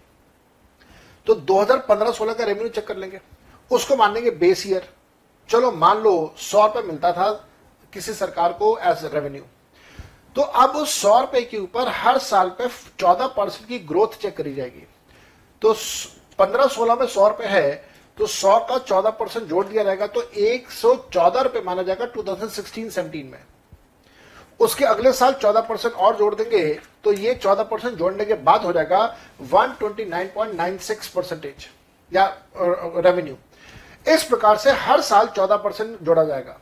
तो 1.27 1.35
2015-16 1.35 2.35
का 2.35 2.45
रेवेन्यू 2.45 2.69
चेक 2.69 2.87
कर 2.87 2.97
लेंगे। 2.97 3.21
उसको 3.71 3.97
मान 3.97 4.15
लेंगे 4.15 4.31
बेस 4.33 4.67
ईयर 4.67 4.89
चलो 5.49 5.71
मान 5.73 5.99
लो 5.99 6.35
सौ 6.41 6.67
रुपए 6.67 6.83
मिलता 6.83 7.13
था 7.13 7.31
किसी 7.93 8.13
सरकार 8.15 8.53
को 8.53 8.77
एज 8.79 9.05
रेवेन्यू 9.15 9.43
तो 10.37 10.43
अब 10.43 10.77
उस 10.77 10.95
सौ 10.95 11.19
रुपए 11.21 11.41
के 11.43 11.59
ऊपर 11.59 11.89
हर 11.95 12.19
साल 12.21 12.49
पे 12.59 12.69
चौदह 13.01 13.27
परसेंट 13.37 13.67
की 13.69 13.79
ग्रोथ 13.89 14.21
चेक 14.23 14.37
करी 14.37 14.55
जाएगी। 14.55 14.87
तो 15.63 15.73
पंद्रह 16.39 16.67
सोलह 16.69 16.95
में 16.95 17.07
सौ 17.09 17.29
रुपए 17.29 17.47
है 17.49 17.75
तो 18.19 18.27
सौ 18.29 18.59
का 18.69 18.79
चौदह 18.81 19.11
परसेंट 19.13 19.47
जोड़ 19.47 19.65
दिया 19.67 19.85
जाएगा 19.85 20.07
तो 20.09 20.23
एक 20.23 20.71
सौ 20.73 20.95
चौदह 21.13 21.41
रुपए 21.41 21.63
माना 21.63 21.83
जाएगा 21.83 22.07
टू 22.07 22.23
थाउज़ेंड 22.23 22.51
सिक्सटीन 22.51 22.91
सेवनटीन 22.91 23.27
में। 23.27 23.39
उसके 24.61 24.85
अगले 24.85 25.13
साल 25.13 25.33
14 25.35 25.61
परसेंट 25.61 25.95
और 25.95 26.17
जोड़ 26.17 26.35
देंगे 26.35 26.63
तो 27.05 27.13
ये 27.15 27.35
14 27.37 27.65
परसेंट 27.71 27.97
जोड़ने 27.99 28.25
के 28.25 28.35
बाद 28.45 28.65
हो 28.65 28.73
जाएगा 28.73 29.01
129.96 29.45 31.09
परसेंटेज 31.09 31.67
या 32.13 32.25
रेवेन्यू 32.57 33.37
इस 34.07 34.25
प्रकार 34.25 34.57
से 34.57 34.73
हर 34.79 35.01
साल 35.03 35.27
14 35.39 35.63
परसेंट 35.65 36.01
जोड़ा 36.01 36.25
जाएगा। 36.25 36.59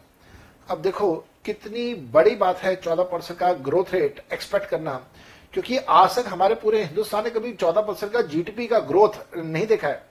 अब 0.70 0.82
देखो 0.82 1.14
कितनी 1.44 1.92
बड़ी 2.12 2.34
बात 2.36 2.58
है 2.58 2.80
14 2.80 3.04
परसेंट 3.04 3.38
का 3.38 3.52
ग्रोथ 3.52 3.92
रेट 3.92 4.22
एक्सपेक्ट 4.32 4.66
करना। 4.66 4.94
क्योंकि 5.54 5.76
आज 5.78 6.14
तक 6.16 6.28
हमारे 6.28 6.54
पूरे 6.54 6.82
हिंदुस्तान 6.82 7.24
ने 7.24 7.30
कभी 7.30 7.52
14 7.54 7.82
परसेंट 7.82 8.12
का 8.12 8.20
जीडीपी 8.22 8.66
का 8.66 8.78
ग्रोथ 8.80 9.36
नहीं 9.36 9.66
देखा 9.66 9.88
है। 9.88 10.02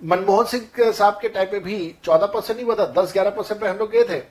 मनमोहन 0.00 0.46
सिंह 0.46 0.90
साहब 0.92 1.18
के 1.22 1.28
टाइम 1.28 1.50
पे 1.50 1.58
भी 1.60 1.94
14 2.04 2.26
परसेंट 2.26 2.56
नहीं 2.56 2.66
हुआ 2.66 2.74
था, 2.74 2.86
दस 2.92 3.12
ग्यारह 3.12 3.30
परसेंट 3.30 3.60
पे 3.60 3.68
हम 3.68 3.76
लोग 3.76 3.90
गए 3.90 4.04
थे। 4.04 4.22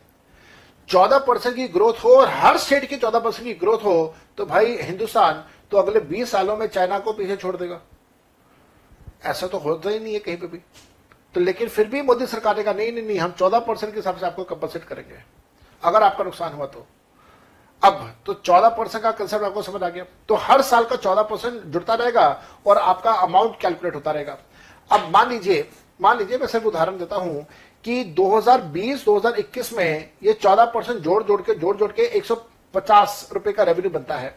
चौदह 0.90 1.18
परसेंट 1.20 1.56
की 1.56 1.68
ग्रोथ 1.68 2.04
हो 2.04 2.10
और 2.12 2.28
हर 2.30 2.58
स्टेट 2.58 2.86
की 2.86 2.98
चौदह 2.98 3.20
परसेंट 3.20 3.44
की 3.46 3.54
ग्रोथ 3.56 3.78
हो 3.78 4.16
तो 4.38 4.46
भाई 4.46 4.78
हिंदुस्तान 4.82 5.44
तो 5.72 5.78
अगले 5.78 6.00
बीस 6.02 6.32
सालों 6.32 6.56
में 6.58 6.68
चाइना 6.68 7.00
को 7.00 7.14
पीछे 7.14 7.36
छोड़ 7.36 7.56
देगा। 7.58 7.82
ऐसा 9.26 9.48
तो 9.48 9.58
होता 9.58 9.90
ही 9.90 10.00
नहीं 10.00 10.14
है 10.14 10.20
कहीं 10.20 10.38
पे 10.38 10.48
भी। 10.48 10.58
तो 11.36 11.42
लेकिन 11.42 11.68
फिर 11.70 11.88
भी 11.88 12.02
मोदी 12.02 12.26
सरकार 12.28 12.58
ने 12.58 12.64
कहा, 12.64 12.74
नहीं 12.74 12.92
नहीं 12.92 13.06
नहीं, 13.08 13.18
हम 13.20 13.32
चौदह 13.32 13.60
परसेंट 13.60 13.92
के 13.94 14.00
हिसाब 14.00 14.18
से 14.18 14.26
आपको 14.26 14.44
कंपलसेट 14.46 14.84
करेंगे। 14.84 15.20
अगर 15.84 16.04
आपका 16.04 16.24
नुकसान 16.24 16.54
हुआ 16.54 16.66
तो। 16.66 16.86
अब 17.82 18.14
तो 18.26 18.34
14 18.36 18.70
परसेंट 18.70 19.04
का 19.04 19.12
कंसेप्ट 19.12 19.44
आपको 19.46 19.62
समझ 19.62 19.82
आ 19.84 19.90
गया। 19.90 20.06
तो 20.30 20.36
हर 20.36 20.62
साल 20.62 20.86
का 20.86 20.96
14 20.96 21.22
परसेंट 21.22 21.64
जुड़ता 21.64 21.94
रहेगा 21.94 22.28
और 22.68 22.78
आपका 22.78 23.12
अमाउंट 23.12 23.60
कैलकुलेट 23.60 23.96
होता 23.96 24.12
रहेगा। 24.12 24.38
अब 24.92 25.10
मान 25.14 25.30
लीजिए 25.30 25.70
मान 26.00 26.18
लीजिए 26.18 26.38
मैं 26.38 26.48
सिर्फ़ 26.48 26.66
उदाहरण 26.66 26.98
देता 26.98 27.16
हूँ 27.16 27.46
कि 27.86 28.04
2020-2021 28.14 29.72
में 29.74 30.10
ये 30.24 30.34
14 30.34 30.66
परसेंट 30.66 31.00
जोड़ 31.00 31.24
जोड़ 31.24 31.42
के, 31.42 31.56
जोड़ 31.56 31.76
जोड़ 31.78 31.92
के 31.92 32.06
150 32.18 33.30
रुपए 33.34 33.52
का 33.52 33.64
रेवेन्यू 33.64 33.92
बनता 33.92 34.16
है। 34.16 34.36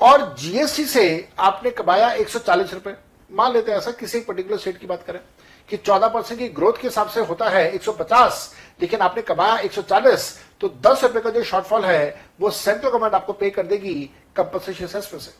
और 0.00 0.34
जीएसटी 0.38 0.84
से 0.84 1.28
आपने 1.38 1.70
कमाया 1.70 2.10
140 2.12 2.74
रुपए। 2.74 2.96
मान 3.30 3.52
लेते 3.52 3.70
हैं 3.70 3.78
ऐसा 3.78 3.90
किसी 3.92 4.20
पर्टिकुलर 4.20 4.58
स्टेट 4.58 4.78
की 4.78 4.86
बात 4.86 5.02
करें 5.06 5.20
कि 5.68 5.76
14 5.78 6.12
परसेंट 6.14 6.38
की 6.38 6.48
ग्रोथ 6.48 6.80
के 6.80 6.86
हिसाब 6.86 7.08
से 7.08 7.20
होता 7.20 7.48
है 7.48 7.72
150 7.78 8.38
लेकिन 8.80 9.00
आपने 9.00 9.22
कमाया 9.22 9.56
140 9.62 10.28
तो 10.60 10.68
10 10.82 11.02
रुपए 11.02 11.20
का 11.20 11.30
जो 11.30 11.42
शॉर्टफॉल 11.44 11.84
है, 11.84 12.22
वो 12.40 12.50
सेंट्रल 12.50 12.90
गवर्नमेंट 12.90 13.14
आपको 13.14 13.32
पे 13.32 13.50
कर 13.50 13.66
देगी 13.66 13.94
कंपनसेशन 14.36 14.86
से 15.00 15.32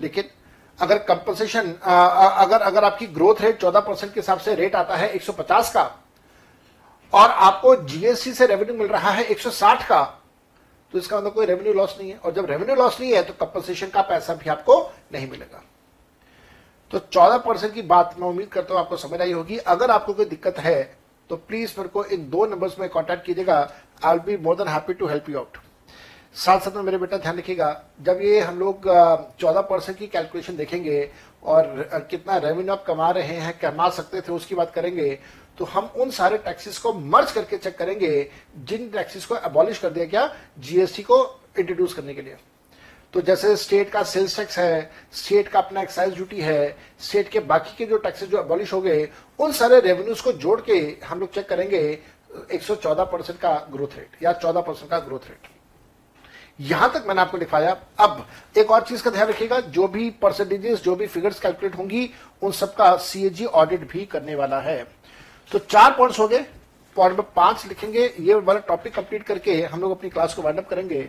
लेकिन 0.00 0.30
अगर 0.78 0.98
कंपनसेशन 1.04 1.72
अगर 1.82 2.60
अगर 2.62 2.84
आपकी 2.84 3.06
ग्रोथ 3.08 3.40
रेट 3.40 3.60
14 3.60 3.86
परसेंट 3.86 4.12
के 4.14 4.20
हिसाब 4.20 4.38
से 4.38 4.54
रेट 4.54 4.74
आता 4.76 4.96
है 4.96 5.12
150 5.14 5.70
का, 5.70 5.82
और 7.12 7.30
आपको 7.30 7.74
जीएसटी 7.76 8.32
से 8.32 8.46
रेवेन्यू 8.46 8.76
मिल 8.76 8.88
रहा 8.88 9.10
है 9.10 9.28
160 9.28 9.84
का 9.88 10.02
तो 10.92 10.98
इसका 10.98 11.16
मतलब 11.18 11.32
कोई 11.34 11.46
रेवेन्यू 11.46 11.72
लॉस 11.72 11.96
नहीं 11.98 12.10
है। 12.10 12.16
और 12.18 12.32
जब 12.32 12.46
रेवेन्यू 12.46 12.76
लॉस 12.76 13.00
नहीं 13.00 13.12
है 13.12 13.22
तो 13.22 13.32
कंपनसेशन 13.34 13.86
का 13.86 14.02
पैसा 14.02 14.34
भी 14.34 14.50
आपको 14.50 14.80
नहीं 15.12 15.30
मिलेगा। 15.30 15.62
तो 16.92 16.98
14 17.00 17.38
परसेंट 17.44 17.72
की 17.74 17.82
बात 17.84 18.14
मैं 18.18 18.28
उम्मीद 18.28 18.48
करता 18.48 18.74
हूँ 18.74 18.80
आपको 18.80 18.96
समझ 18.98 19.20
आई 19.20 19.32
होगी। 19.32 19.56
अगर 19.58 19.90
आपको 19.90 20.12
कोई 20.14 20.24
दिक्कत 20.26 20.58
है 20.60 20.82
तो 21.30 21.36
प्लीज़ 21.38 21.74
मेरे 21.78 21.88
को 21.88 22.04
इन 22.06 22.28
दो 22.30 22.46
नंबर्स 22.46 22.78
में 22.78 22.88
कांटेक्ट 22.90 23.24
कीजिएगा। 23.26 23.58
I 24.04 24.18
be 24.18 24.36
more 24.38 24.56
than 24.56 24.68
happy 24.68 24.94
to 24.94 25.06
help 25.06 25.30
you 25.30 25.38
out 25.38 25.56
साथ 26.36 26.60
साथ 26.60 26.76
में 26.76 26.82
मेरे 26.82 26.98
बेटा 26.98 27.16
ध्यान 27.18 27.38
रखिएगा, 27.38 27.82
जब 28.02 28.20
ये 28.22 28.40
हम 28.40 28.58
लोग 28.58 28.84
चौदह 29.40 29.60
परसेंट 29.62 29.98
की 29.98 30.06
कैलकुलेशन 30.08 30.56
देखेंगे 30.56 31.10
और 31.42 32.06
कितना 32.10 32.36
रेवेन्यू 32.38 32.72
आप 32.72 32.84
कमा 32.86 33.10
रहे 33.10 33.36
हैं, 33.36 33.58
कमा 33.58 33.88
सकते 33.90 34.20
थे, 34.20 34.32
उसकी 34.32 34.54
बात 34.54 34.72
करेंगे 34.74 35.18
तो 35.58 35.64
हम 35.66 35.90
उन 35.96 36.10
सारे 36.12 36.38
टैक्सेस 36.38 36.78
को 36.78 36.92
मर्ज 36.92 37.32
करके 37.32 37.56
चेक 37.58 37.76
करेंगे, 37.78 38.28
जिन 38.58 38.88
टैक्सेस 38.90 39.26
को 39.26 39.34
अबॉलिश 39.36 39.78
कर 39.78 39.90
दिया 39.90 40.04
गया 40.06 40.30
जीएसटी 40.58 41.02
को 41.02 41.24
इंट्रोड्यूस 41.58 41.94
करने 41.94 42.14
के 42.14 42.22
लिए। 42.22 42.36
तो 43.14 43.20
जैसे 43.20 43.54
स्टेट 43.56 43.90
का 43.90 44.02
सेल्स 44.02 44.36
टैक्स 44.36 44.58
है 44.58 44.90
स्टेट 45.12 45.48
का 45.48 45.58
अपना 45.58 45.82
एक्साइज 45.82 46.14
ड्यूटी 46.14 46.40
है 46.40 46.76
स्टेट 47.00 47.28
के 47.28 47.40
बाकी 47.40 47.74
के 47.76 47.86
जो 47.86 47.96
टैक्सेस 47.96 48.28
जो 48.28 48.38
अबॉलिश 48.38 48.72
हो 48.72 48.80
गए, 48.80 49.08
उन 49.38 49.52
सारे 49.52 49.80
रेवेन्यूज 49.80 50.20
को 50.20 50.32
जोड़ 50.32 50.60
के 50.60 50.78
हम 51.04 51.20
लोग 51.20 51.32
चेक 51.34 51.48
करेंगे 51.48 51.98
114 52.54 53.04
परसेंट 53.04 53.38
का 53.38 53.54
ग्रोथ 53.72 53.96
रेट 53.96 54.22
या 54.22 54.32
14 54.40 54.60
परसेंट 54.60 54.90
का 54.90 54.98
ग्रोथ 54.98 55.28
रेट 55.28 55.48
यहाँ 56.60 56.90
तक 56.94 57.04
मैंने 57.08 57.20
आपको 57.20 57.38
लिखवाया 57.38 57.76
अब 57.98 58.26
एक 58.58 58.70
और 58.70 58.82
चीज़ 58.82 59.02
का 59.02 59.10
ध्यान 59.10 59.28
रखिएगा, 59.28 59.60
जो 59.60 59.86
भी 59.88 60.08
परसेंटेजेस 60.22 60.82
जो 60.82 60.96
भी 60.96 61.06
फिगर्स 61.06 61.40
कैलकुलेट 61.40 61.76
होंगी, 61.76 62.10
उन 62.42 62.52
सबका 62.52 62.96
सीएजी 62.96 63.44
ऑडिट 63.44 63.88
भी 63.92 64.04
करने 64.04 64.34
वाला 64.34 64.60
है। 64.60 64.82
तो 65.52 65.58
चार 65.58 65.90
पॉइंट्स 65.90 66.18
हो 66.18 66.28
गए। 66.28 66.44
पॉइंट 66.96 67.12
नंबर 67.12 67.24
पाँच 67.36 67.66
लिखेंगे। 67.66 68.12
ये 68.20 68.34
वाला 68.34 68.60
टॉपिक 68.60 68.94
कंप्लीट 68.94 69.22
करके 69.22 69.62
हम 69.62 69.80
लोग 69.80 69.90
अपनी 69.90 70.10
क्लास 70.10 70.34
को 70.34 70.42
वाइंड 70.42 70.58
अप 70.58 70.68
करेंगे। 70.68 71.08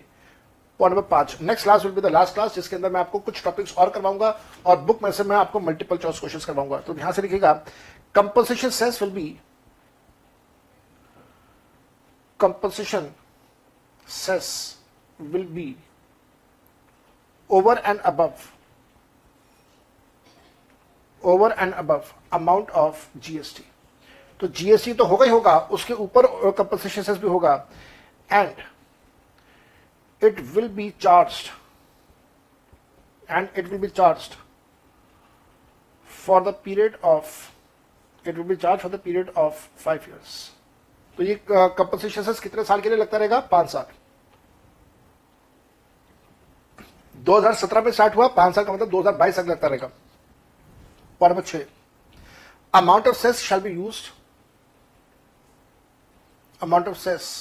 पॉइंट 0.80 0.96
नंबर 0.96 1.08
पाँच 1.08 1.38
next 1.42 1.64
class 1.64 1.84
will 1.86 1.94
be 1.94 2.02
the 2.02 2.12
last 2.12 2.34
class 2.34 2.56
जिसके 2.56 2.76
अंदर 2.76 2.92
मैं 2.92 3.00
आपको 3.00 3.20
कुछ 3.20 3.44
टॉपिक्स 3.44 3.76
और 3.78 3.90
करवाऊँगा 3.90 4.40
और 4.66 4.78
बुक 4.82 5.04
में 5.04 5.12
से 5.12 5.24
मैं 5.24 5.36
आपको 5.36 5.60
मल्टीपल 5.60 5.98
चॉइस 5.98 6.20
क्वेश्चन 6.20 6.40
करवाऊँगा। 6.46 6.78
तो 6.78 6.94
ध्यान 6.94 7.12
से 7.12 7.22
लिखिएगा 7.22 7.54
compensation 8.16 8.70
sense 8.70 9.02
will 9.02 9.12
be 9.12 9.28
compensation 12.40 13.10
cess 14.08 14.50
will 15.20 15.46
be 15.46 15.76
over 17.50 17.82
and 17.86 18.00
above 18.00 18.34
over 21.24 21.56
and 21.60 21.74
above 21.74 22.04
amount 22.34 22.70
of 22.72 23.06
GST 23.18 23.64
तो 24.40 24.48
जीएसटी 24.50 24.94
तो 24.94 25.06
होगा 25.06 25.26
ही 25.26 25.32
होगा, 25.32 25.58
उसके 25.58 25.94
ऊपर 25.94 26.26
कंपल्सेशन 26.52 27.02
सेस 27.02 27.18
भी 27.18 27.28
होगा। 27.28 27.54
And 28.30 28.52
it 30.24 30.40
will 30.56 30.70
be 30.70 30.94
charged 31.00 31.52
and 33.30 33.50
it 33.56 33.70
will 33.70 33.80
be 33.80 33.90
charged 33.90 34.36
for 36.10 36.42
the 36.42 36.54
period 36.68 36.98
of 37.04 37.32
it 38.26 38.38
will 38.38 38.50
be 38.52 38.58
charged 38.58 38.82
for 38.82 38.90
the 38.90 38.98
period 39.00 39.32
of 39.36 39.68
five 39.78 40.08
years 40.08 40.36
तो 41.18 41.24
ये 41.24 41.36
कंपनसेशन 41.50 42.34
कितने 42.44 42.64
साल 42.64 42.82
के 42.82 42.90
लिए 42.90 42.98
लगता 42.98 43.18
रहेगा 43.18 43.40
पाँच 43.52 43.70
साल 43.70 43.86
2017 47.16 47.84
में 47.86 47.92
स्टार्ट 47.92 48.16
हुआ 48.16 48.28
पाँच 48.38 48.56
साल 48.56 48.66
का 48.66 48.74
मतलब 48.74 48.92
2022 48.92 49.38
तक 49.38 49.48
लगता 49.50 49.68
रहेगा 49.68 49.88
पॉइंट 51.22 51.32
नंबर 51.32 51.48
छह 51.48 51.66
amount 52.74 53.08
of 53.08 53.18
cess 53.18 53.42
shall 53.42 53.60
be 53.62 53.70
use 53.72 54.02
amount 56.62 56.88
of 56.88 56.98
cess 56.98 57.32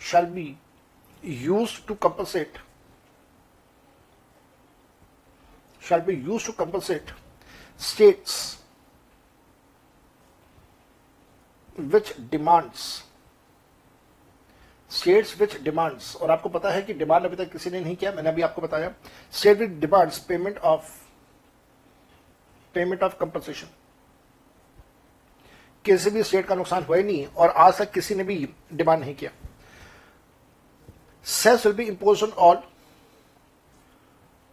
shall 0.00 0.26
be 0.26 0.56
used 1.22 1.86
to 1.86 1.94
compensate. 1.94 2.58
Shall 5.80 6.00
be 6.00 6.14
used 6.14 6.46
to 6.46 6.52
compensate 6.52 7.12
states 7.78 8.58
which 11.76 12.14
demands 12.30 13.04
states 14.90 15.34
which 15.40 15.56
demands 15.62 16.14
और 16.16 16.30
आपको 16.30 16.48
पता 16.48 16.70
है 16.70 16.82
कि 16.82 16.94
डिमांड 16.94 17.24
अभी 17.24 17.36
तक 17.36 17.50
किसी 17.52 17.70
ने 17.70 17.80
नहीं 17.80 17.96
किया, 17.96 18.12
मैंने 18.12 18.28
अभी 18.28 18.42
आपको 18.42 18.62
बताया 18.62 18.92
state 19.32 19.58
which 19.58 19.70
demands 19.80 20.18
payment 20.18 20.58
of 20.58 20.92
payment 22.74 23.02
of 23.02 23.16
compensation 23.20 23.66
किसी 25.84 26.10
भी 26.10 26.22
स्टेट 26.22 26.46
का 26.46 26.54
नुकसान 26.54 26.84
हुआ 26.84 26.96
ही 26.96 27.02
नहीं 27.02 27.26
और 27.26 27.50
आज 27.50 27.78
तक 27.78 27.90
किसी 27.92 28.14
ने 28.14 28.24
भी 28.24 28.48
डिमांड 28.72 29.00
नहीं 29.00 29.14
किया। 29.14 29.30
Cess 31.28 31.64
will 31.64 31.74
be 31.78 31.86
imposed 31.88 32.22
on 32.22 32.32
all. 32.32 32.64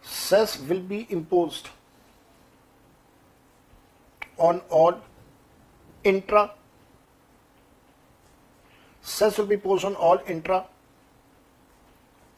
Cess 0.02 0.58
will 0.68 0.80
be 0.80 1.06
imposed 1.08 1.70
on 4.36 4.60
all 4.68 4.98
intra. 6.04 6.50
Cess 9.02 9.38
will 9.38 9.46
be 9.46 9.54
imposed 9.54 9.86
on 9.86 9.94
all 9.94 10.20
intra 10.26 10.66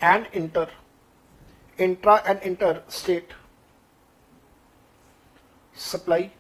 and 0.01 0.29
inter. 0.33 0.69
Intra 1.79 2.23
and 2.25 2.41
inter 2.43 2.83
state. 2.89 3.35
Supply 5.75 6.31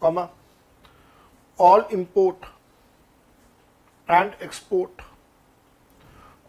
comma 0.00 0.30
all 1.58 1.86
import 2.00 2.50
and 4.08 4.34
export 4.40 5.09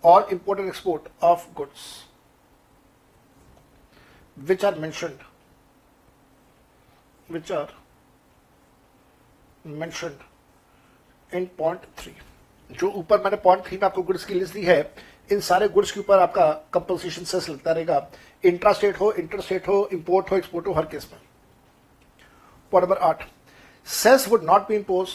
or 0.04 0.20
import 0.32 0.60
and 0.60 0.70
export 0.70 1.08
of 1.22 1.46
goods, 1.56 2.06
which 4.38 4.64
are 4.64 4.76
mentioned, 4.76 5.20
which 7.30 7.52
are 7.52 7.70
mentioned 9.66 10.28
in 11.32 11.48
point 11.60 11.86
three 11.98 12.14
जो 12.70 12.90
ऊपर 12.98 13.22
मैंने 13.24 13.38
point 13.44 13.66
three 13.66 13.78
में 13.78 13.84
आपको 13.86 14.02
goods 14.04 14.26
की 14.26 14.34
list 14.34 14.54
दी 14.54 14.64
है, 14.66 14.94
इन 15.32 15.40
सारे 15.40 15.68
goods 15.70 15.92
के 15.92 16.00
ऊपर 16.00 16.20
आपका 16.20 16.52
कंपल्सेशन 16.74 17.24
सेस 17.26 17.50
लगता 17.50 17.72
रहेगा। 17.72 18.08
इंट्रा 18.44 18.72
स्टेट 18.74 19.00
हो 19.00 19.12
इंटर 19.12 19.42
स्टेट 19.42 19.68
हो 19.68 19.88
इंपोर्ट 19.94 20.32
हो 20.32 20.38
एक्सपोर्ट 20.38 20.68
हो, 20.68 20.74
हर 20.74 20.86
केस 20.86 21.10
में। 21.12 21.22
पॉइंट 22.72 22.90
नंबर 22.90 23.02
आठ। 23.08 23.24
Cess 23.88 24.28
would 24.30 24.44
not 24.44 24.68
be 24.68 24.76
impose 24.76 25.08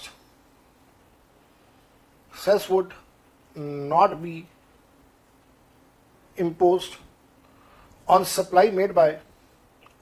cess 2.33 2.69
would 2.71 2.93
not 3.57 4.15
be 4.17 4.45
imposed 6.39 6.97
on 8.09 8.25
supply 8.25 8.71
made 8.71 8.95
by 8.95 9.19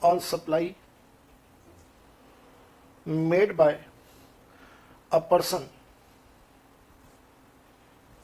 on 0.03 0.20
supply 0.20 0.75
made 3.07 3.57
by 3.57 3.77
a 5.12 5.20
person 5.23 5.68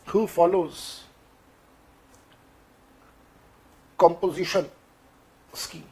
who 0.06 0.26
follows 0.28 1.04
composition 3.98 4.66
scheme 5.54 5.88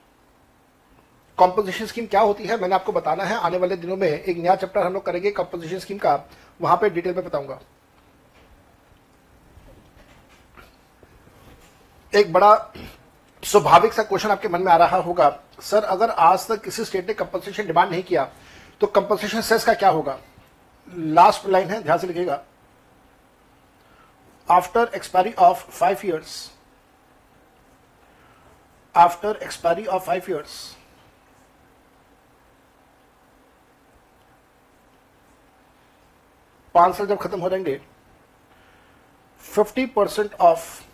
composition 1.38 1.86
scheme 1.86 2.06
क्या 2.06 2.20
होती 2.20 2.44
है 2.44 2.56
मैंने 2.60 2.74
आपको 2.74 2.92
बताना 2.92 3.24
है 3.24 3.36
आने 3.46 3.58
वाले 3.58 3.76
दिनों 3.76 3.96
में 3.96 4.08
एक 4.08 4.36
नया 4.36 4.54
चैप्टर 4.56 4.86
हम 4.86 4.92
लोग 4.92 5.04
करेंगे 5.06 5.30
कॉम्पोजिशन 5.30 5.78
स्कीम 5.78 5.98
का 5.98 6.14
वहाँ 6.60 6.76
पे 6.76 6.90
डिटेल 6.90 7.14
में 7.14 7.24
बताऊँगा 7.24 7.60
एक 12.12 12.32
बड़ा 12.32 12.54
स्वाभाविक 13.42 13.92
सा 13.92 14.02
क्वेश्चन 14.02 14.30
आपके 14.30 14.48
मन 14.48 14.62
में 14.62 14.72
आ 14.72 14.76
रहा 14.76 14.96
होगा। 14.96 15.28
सर 15.62 15.84
अगर 15.84 16.10
आज 16.10 16.46
तक 16.48 16.62
किसी 16.62 16.84
स्टेट 16.84 17.08
ने 17.08 17.14
कंपनसेशन 17.14 17.66
डिमांड 17.66 17.90
नहीं 17.90 18.02
किया 18.02 18.24
तो 18.80 18.86
कंपनसेशन 18.86 19.40
सेस 19.40 19.64
का 19.64 19.74
क्या 19.74 19.88
होगा? 19.88 20.18
लास्ट 20.88 21.46
लाइन 21.48 21.68
है, 21.70 21.82
ध्यान 21.82 21.98
से 21.98 22.06
लिखेगा 22.06 22.42
after 24.48 24.90
expiry 24.94 25.32
of 25.32 25.68
five 25.70 25.98
years 26.04 26.50
after 28.94 29.38
expiry 29.42 29.86
of 29.86 30.04
five 30.04 30.22
years 30.30 30.76
पाँच 36.74 36.94
साल 36.96 37.06
जब 37.06 37.18
खत्म 37.18 37.40
हो 37.40 37.50
जाएँगे 37.50 37.80
fifty 39.44 39.86
percent 39.86 40.34
of 40.34 40.87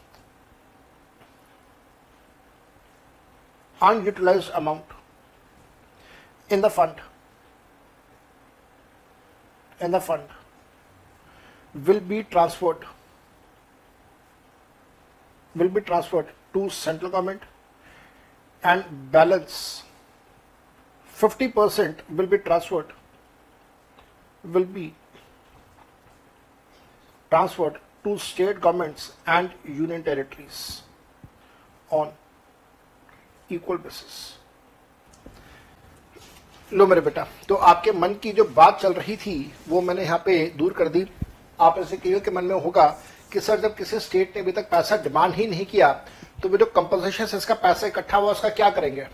unutilized 3.91 4.51
amount 4.61 4.95
in 6.49 6.61
the 6.67 6.71
fund 6.71 7.01
in 9.81 9.91
the 9.97 10.01
fund 10.01 10.23
will 11.87 12.01
be 12.13 12.23
transferred 12.35 12.85
will 15.63 15.73
be 15.79 15.81
transferred 15.91 16.29
to 16.53 16.69
central 16.71 17.11
government 17.11 17.43
and 18.63 18.85
balance 19.13 19.83
50% 21.21 22.05
will 22.19 22.27
be 22.27 22.39
transferred 22.39 22.93
will 24.57 24.65
be 24.77 24.95
transferred 27.31 27.79
to 28.05 28.19
state 28.19 28.61
governments 28.61 29.13
and 29.27 29.51
union 29.65 30.03
territories 30.03 30.83
on 31.91 32.13
equal 33.51 33.77
basis 33.79 34.33
लो 36.73 36.87
मेरे 36.87 37.01
बेटा 37.01 37.27
तो 37.49 37.55
आपके 37.55 37.93
मन 37.93 38.15
की 38.15 38.33
जो 38.33 38.45
बात 38.47 38.81
चल 38.81 38.93
रही 38.93 39.17
थी, 39.17 39.53
वो 39.69 39.81
मैंने 39.81 40.03
यहाँ 40.03 40.19
पे 40.19 40.47
दूर 40.57 40.73
कर 40.73 40.89
दी। 40.89 41.07
आप 41.59 41.79
ऐसे 41.79 41.97
कहिए 41.97 42.21
कि 42.21 42.31
मन 42.31 42.45
में 42.45 42.55
होगा 42.57 42.87
कि 43.33 43.41
सर, 43.41 43.61
जब 43.61 43.75
किसी 43.77 43.99
स्टेट 44.01 44.37
ने 44.37 44.43
अभी 44.43 44.53
तक 44.53 44.71
पैसा 44.71 44.97
डिमांड 44.99 45.35
ही 45.35 45.47
नहीं 45.47 45.67
किया 45.67 45.93
तो 46.43 46.49
वो 46.49 46.57
जो 46.57 46.67
कंपनसेशन 46.67 47.27
से 47.27 47.37
इसका 47.37 47.55
पैसा 47.57 47.87
इकट्ठा 47.87 48.17
हुआ, 48.17 48.31
उसका 48.33 48.49
क्या 48.51 48.71
करेंगे? 48.71 49.07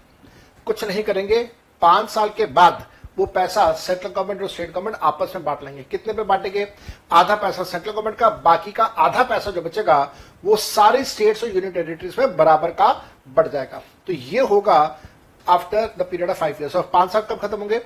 कुछ 0.66 0.84
नहीं 0.84 1.02
करेंगे। 1.02 1.42
पाँच 1.82 2.08
साल 2.10 2.28
के 2.28 2.46
बाद 2.48 2.86
वो 3.18 3.26
पैसा 3.28 3.70
सेंट्रल 3.74 4.10
गवर्नमेंट 4.10 4.42
और 4.42 4.48
स्टेट 4.48 4.70
गवर्नमेंट 4.70 4.96
आपस 4.96 5.32
में 5.34 5.44
बांट 5.44 5.62
लेंगे। 5.64 5.82
कितने 5.82 6.12
पे 6.12 6.22
बांटेंगे? 6.24 6.66
आधा 7.12 7.34
पैसा 7.36 7.62
सेंट्रल 7.64 7.92
गवर्नमेंट 7.92 8.16
का, 8.18 8.28
बाकी 8.30 8.72
का 8.72 8.84
आधा 8.84 9.22
पैसा 9.24 9.50
जो 9.50 9.62
बचेगा, 9.62 10.12
वो 10.44 10.56
सारे 10.56 11.04
स्टेट्स 11.04 11.44
और 11.44 11.50
यूनियन 11.50 11.72
टेरिटरीज 11.72 12.18
में 12.18 12.36
बराबर 12.36 12.70
का 12.72 12.92
बढ़ 13.28 13.48
जाएगा। 13.48 13.82
तो 14.10 14.14
ये 14.14 14.40
होगा 14.40 14.76
after 15.46 15.94
the 15.98 16.02
period 16.02 16.30
of 16.30 16.38
five 16.38 16.56
years 16.60 16.74
और 16.76 16.88
पाँच 16.92 17.10
साल 17.12 17.22
कब 17.22 17.38
खत्म 17.38 17.58
होंगे? 17.58 17.78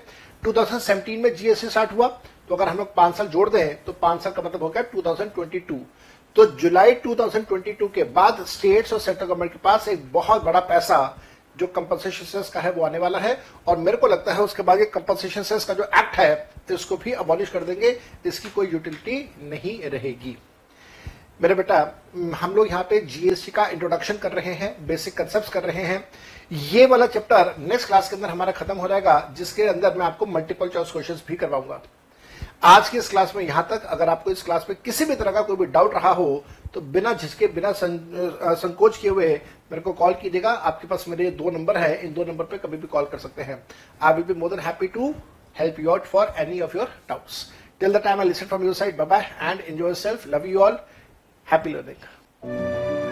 2017 0.42 1.16
में 1.22 1.34
जीएसटी 1.36 1.68
स्टार्ट 1.68 1.92
हुआ। 1.92 2.06
तो 2.48 2.54
अगर 2.54 2.68
हम 2.68 2.76
लोग 2.78 2.94
पाँच 2.94 3.16
साल 3.16 3.26
जोड़ 3.26 3.48
दें 3.50 3.84
तो 3.84 3.92
पाँच 3.92 4.22
साल 4.22 4.32
का 4.32 4.42
मतलब 4.42 4.62
हो 4.62 4.68
गया 4.68 4.82
2022 4.92 5.78
तो 6.36 6.46
जुलाई 6.46 6.94
2022 7.06 7.88
के 7.94 8.04
बाद 8.14 8.44
स्टेट्स 8.46 8.92
और 8.92 9.00
सेंट्रल 9.00 9.26
गवर्नमेंट 9.26 9.52
के 9.52 9.58
पास 9.64 9.88
एक 9.88 10.10
बहुत 10.12 10.44
बड़ा 10.44 10.60
पैसा 10.62 10.98
जो 11.56 11.66
कंपनसेशन 11.66 12.24
सेस 12.24 12.48
का 12.50 12.60
है, 12.60 12.72
वो 12.72 12.84
आने 12.84 12.98
वाला 12.98 13.18
है। 13.18 13.38
और 13.66 13.76
मेरे 13.76 13.96
को 13.96 14.06
लगता 14.06 14.32
है 14.32 14.42
उसके 14.42 14.62
बाद 14.62 14.78
ये 14.78 14.86
कंपनसेशन 14.86 15.42
सेस 15.42 15.64
का 15.64 15.74
जो 15.74 15.84
एक्ट 15.84 16.16
है 16.16 16.50
इसको 16.70 16.96
भी 16.96 17.12
अबॉलिश 17.12 17.50
कर 17.50 17.64
देंगे। 17.64 17.98
इसकी 18.26 18.50
कोई 18.50 18.70
यूटिलिटी 18.72 19.18
नहीं 19.42 19.78
रहेगी। 19.90 20.36
मेरे 21.40 21.54
बेटा 21.54 21.78
हम 22.34 22.54
लोग 22.54 22.68
यहाँ 22.68 22.82
पे 22.90 23.00
जीएसटी 23.02 23.52
का 23.52 23.66
इंट्रोडक्शन 23.68 24.16
कर 24.18 24.32
रहे 24.32 24.52
हैं 24.54 24.86
बेसिक 24.86 25.16
कंसेप्ट 25.16 25.52
कर 25.52 25.62
रहे 25.62 25.82
हैं। 25.82 26.04
ये 26.50 26.84
वाला 26.86 27.06
चैप्टर 27.06 27.54
नेक्स्ट 27.60 27.86
क्लास 27.86 28.08
के 28.10 28.16
अंदर 28.16 28.28
हमारा 28.28 28.52
खत्म 28.52 28.76
हो 28.76 28.88
जाएगा 28.88 29.18
जिसके 29.36 29.62
अंदर 29.68 29.98
मैं 29.98 30.06
आपको 30.06 30.26
मल्टीपल 30.26 30.68
चॉइस 30.68 30.92
क्वेश्चंस 30.92 31.24
भी 31.28 31.36
करवाऊँगा। 31.36 31.80
आज 32.64 32.88
की 32.88 32.98
इस 32.98 33.08
क्लास 33.08 33.32
में 33.36 33.42
यहाँ 33.42 33.66
तक 33.70 33.84
अगर 33.86 34.08
आपको 34.08 34.30
इस 34.30 34.42
क्लास 34.42 34.66
में 34.68 34.76
किसी 34.84 35.04
भी 35.04 35.14
तरह 35.14 35.32
का 35.32 35.42
कोई 35.42 35.56
भी 35.56 35.66
डाउट 35.66 35.94
रहा 35.94 36.10
हो 36.12 36.44
तो 36.74 36.80
बिना 36.80 37.12
झिझके 37.12 37.46
बिना 37.48 37.72
सं, 37.72 37.98
संकोच 38.54 38.96
किए 38.96 39.10
हुए 39.10 39.28
मेरे 39.70 39.80
को 39.80 39.92
कॉल 39.92 40.14
कीजिएगा। 40.22 40.50
आपके 40.50 40.86
पास 40.88 41.04
मेरे 41.08 41.30
दो 41.32 41.50
नंबर 41.50 41.78
है 41.78 41.94
इन 42.04 42.14
दो 42.14 42.24
नंबर 42.24 42.44
पर 42.44 42.56
कभी 42.58 42.76
भी 42.76 42.86
कॉल 42.86 43.04
कर 43.04 43.18
सकते 43.18 43.42
हैं। 43.42 43.62
I 44.00 44.14
will 44.14 44.24
be 44.24 44.34
more 44.34 44.50
than 44.50 44.60
happy 44.60 44.86
to 44.88 45.14
help 45.56 45.80
you 45.80 45.90
out 45.90 46.04
for 46.06 46.34
any 46.38 46.60
of 46.60 46.76
your 46.76 46.90
doubts 47.08 47.46
till 47.80 47.92
the 47.92 48.02
time 48.04 48.20
I 48.20 48.28
listen 48.28 48.46
from 48.46 48.64
your 48.64 48.74
side 48.74 48.96
bye 48.96 49.06
bye 49.06 49.30
and 49.42 49.60
enjoy 49.60 49.94
self 49.96 50.26
love 50.28 50.46
you 50.46 50.60
all 50.60 50.78
happy 51.52 51.70
learning 51.72 53.03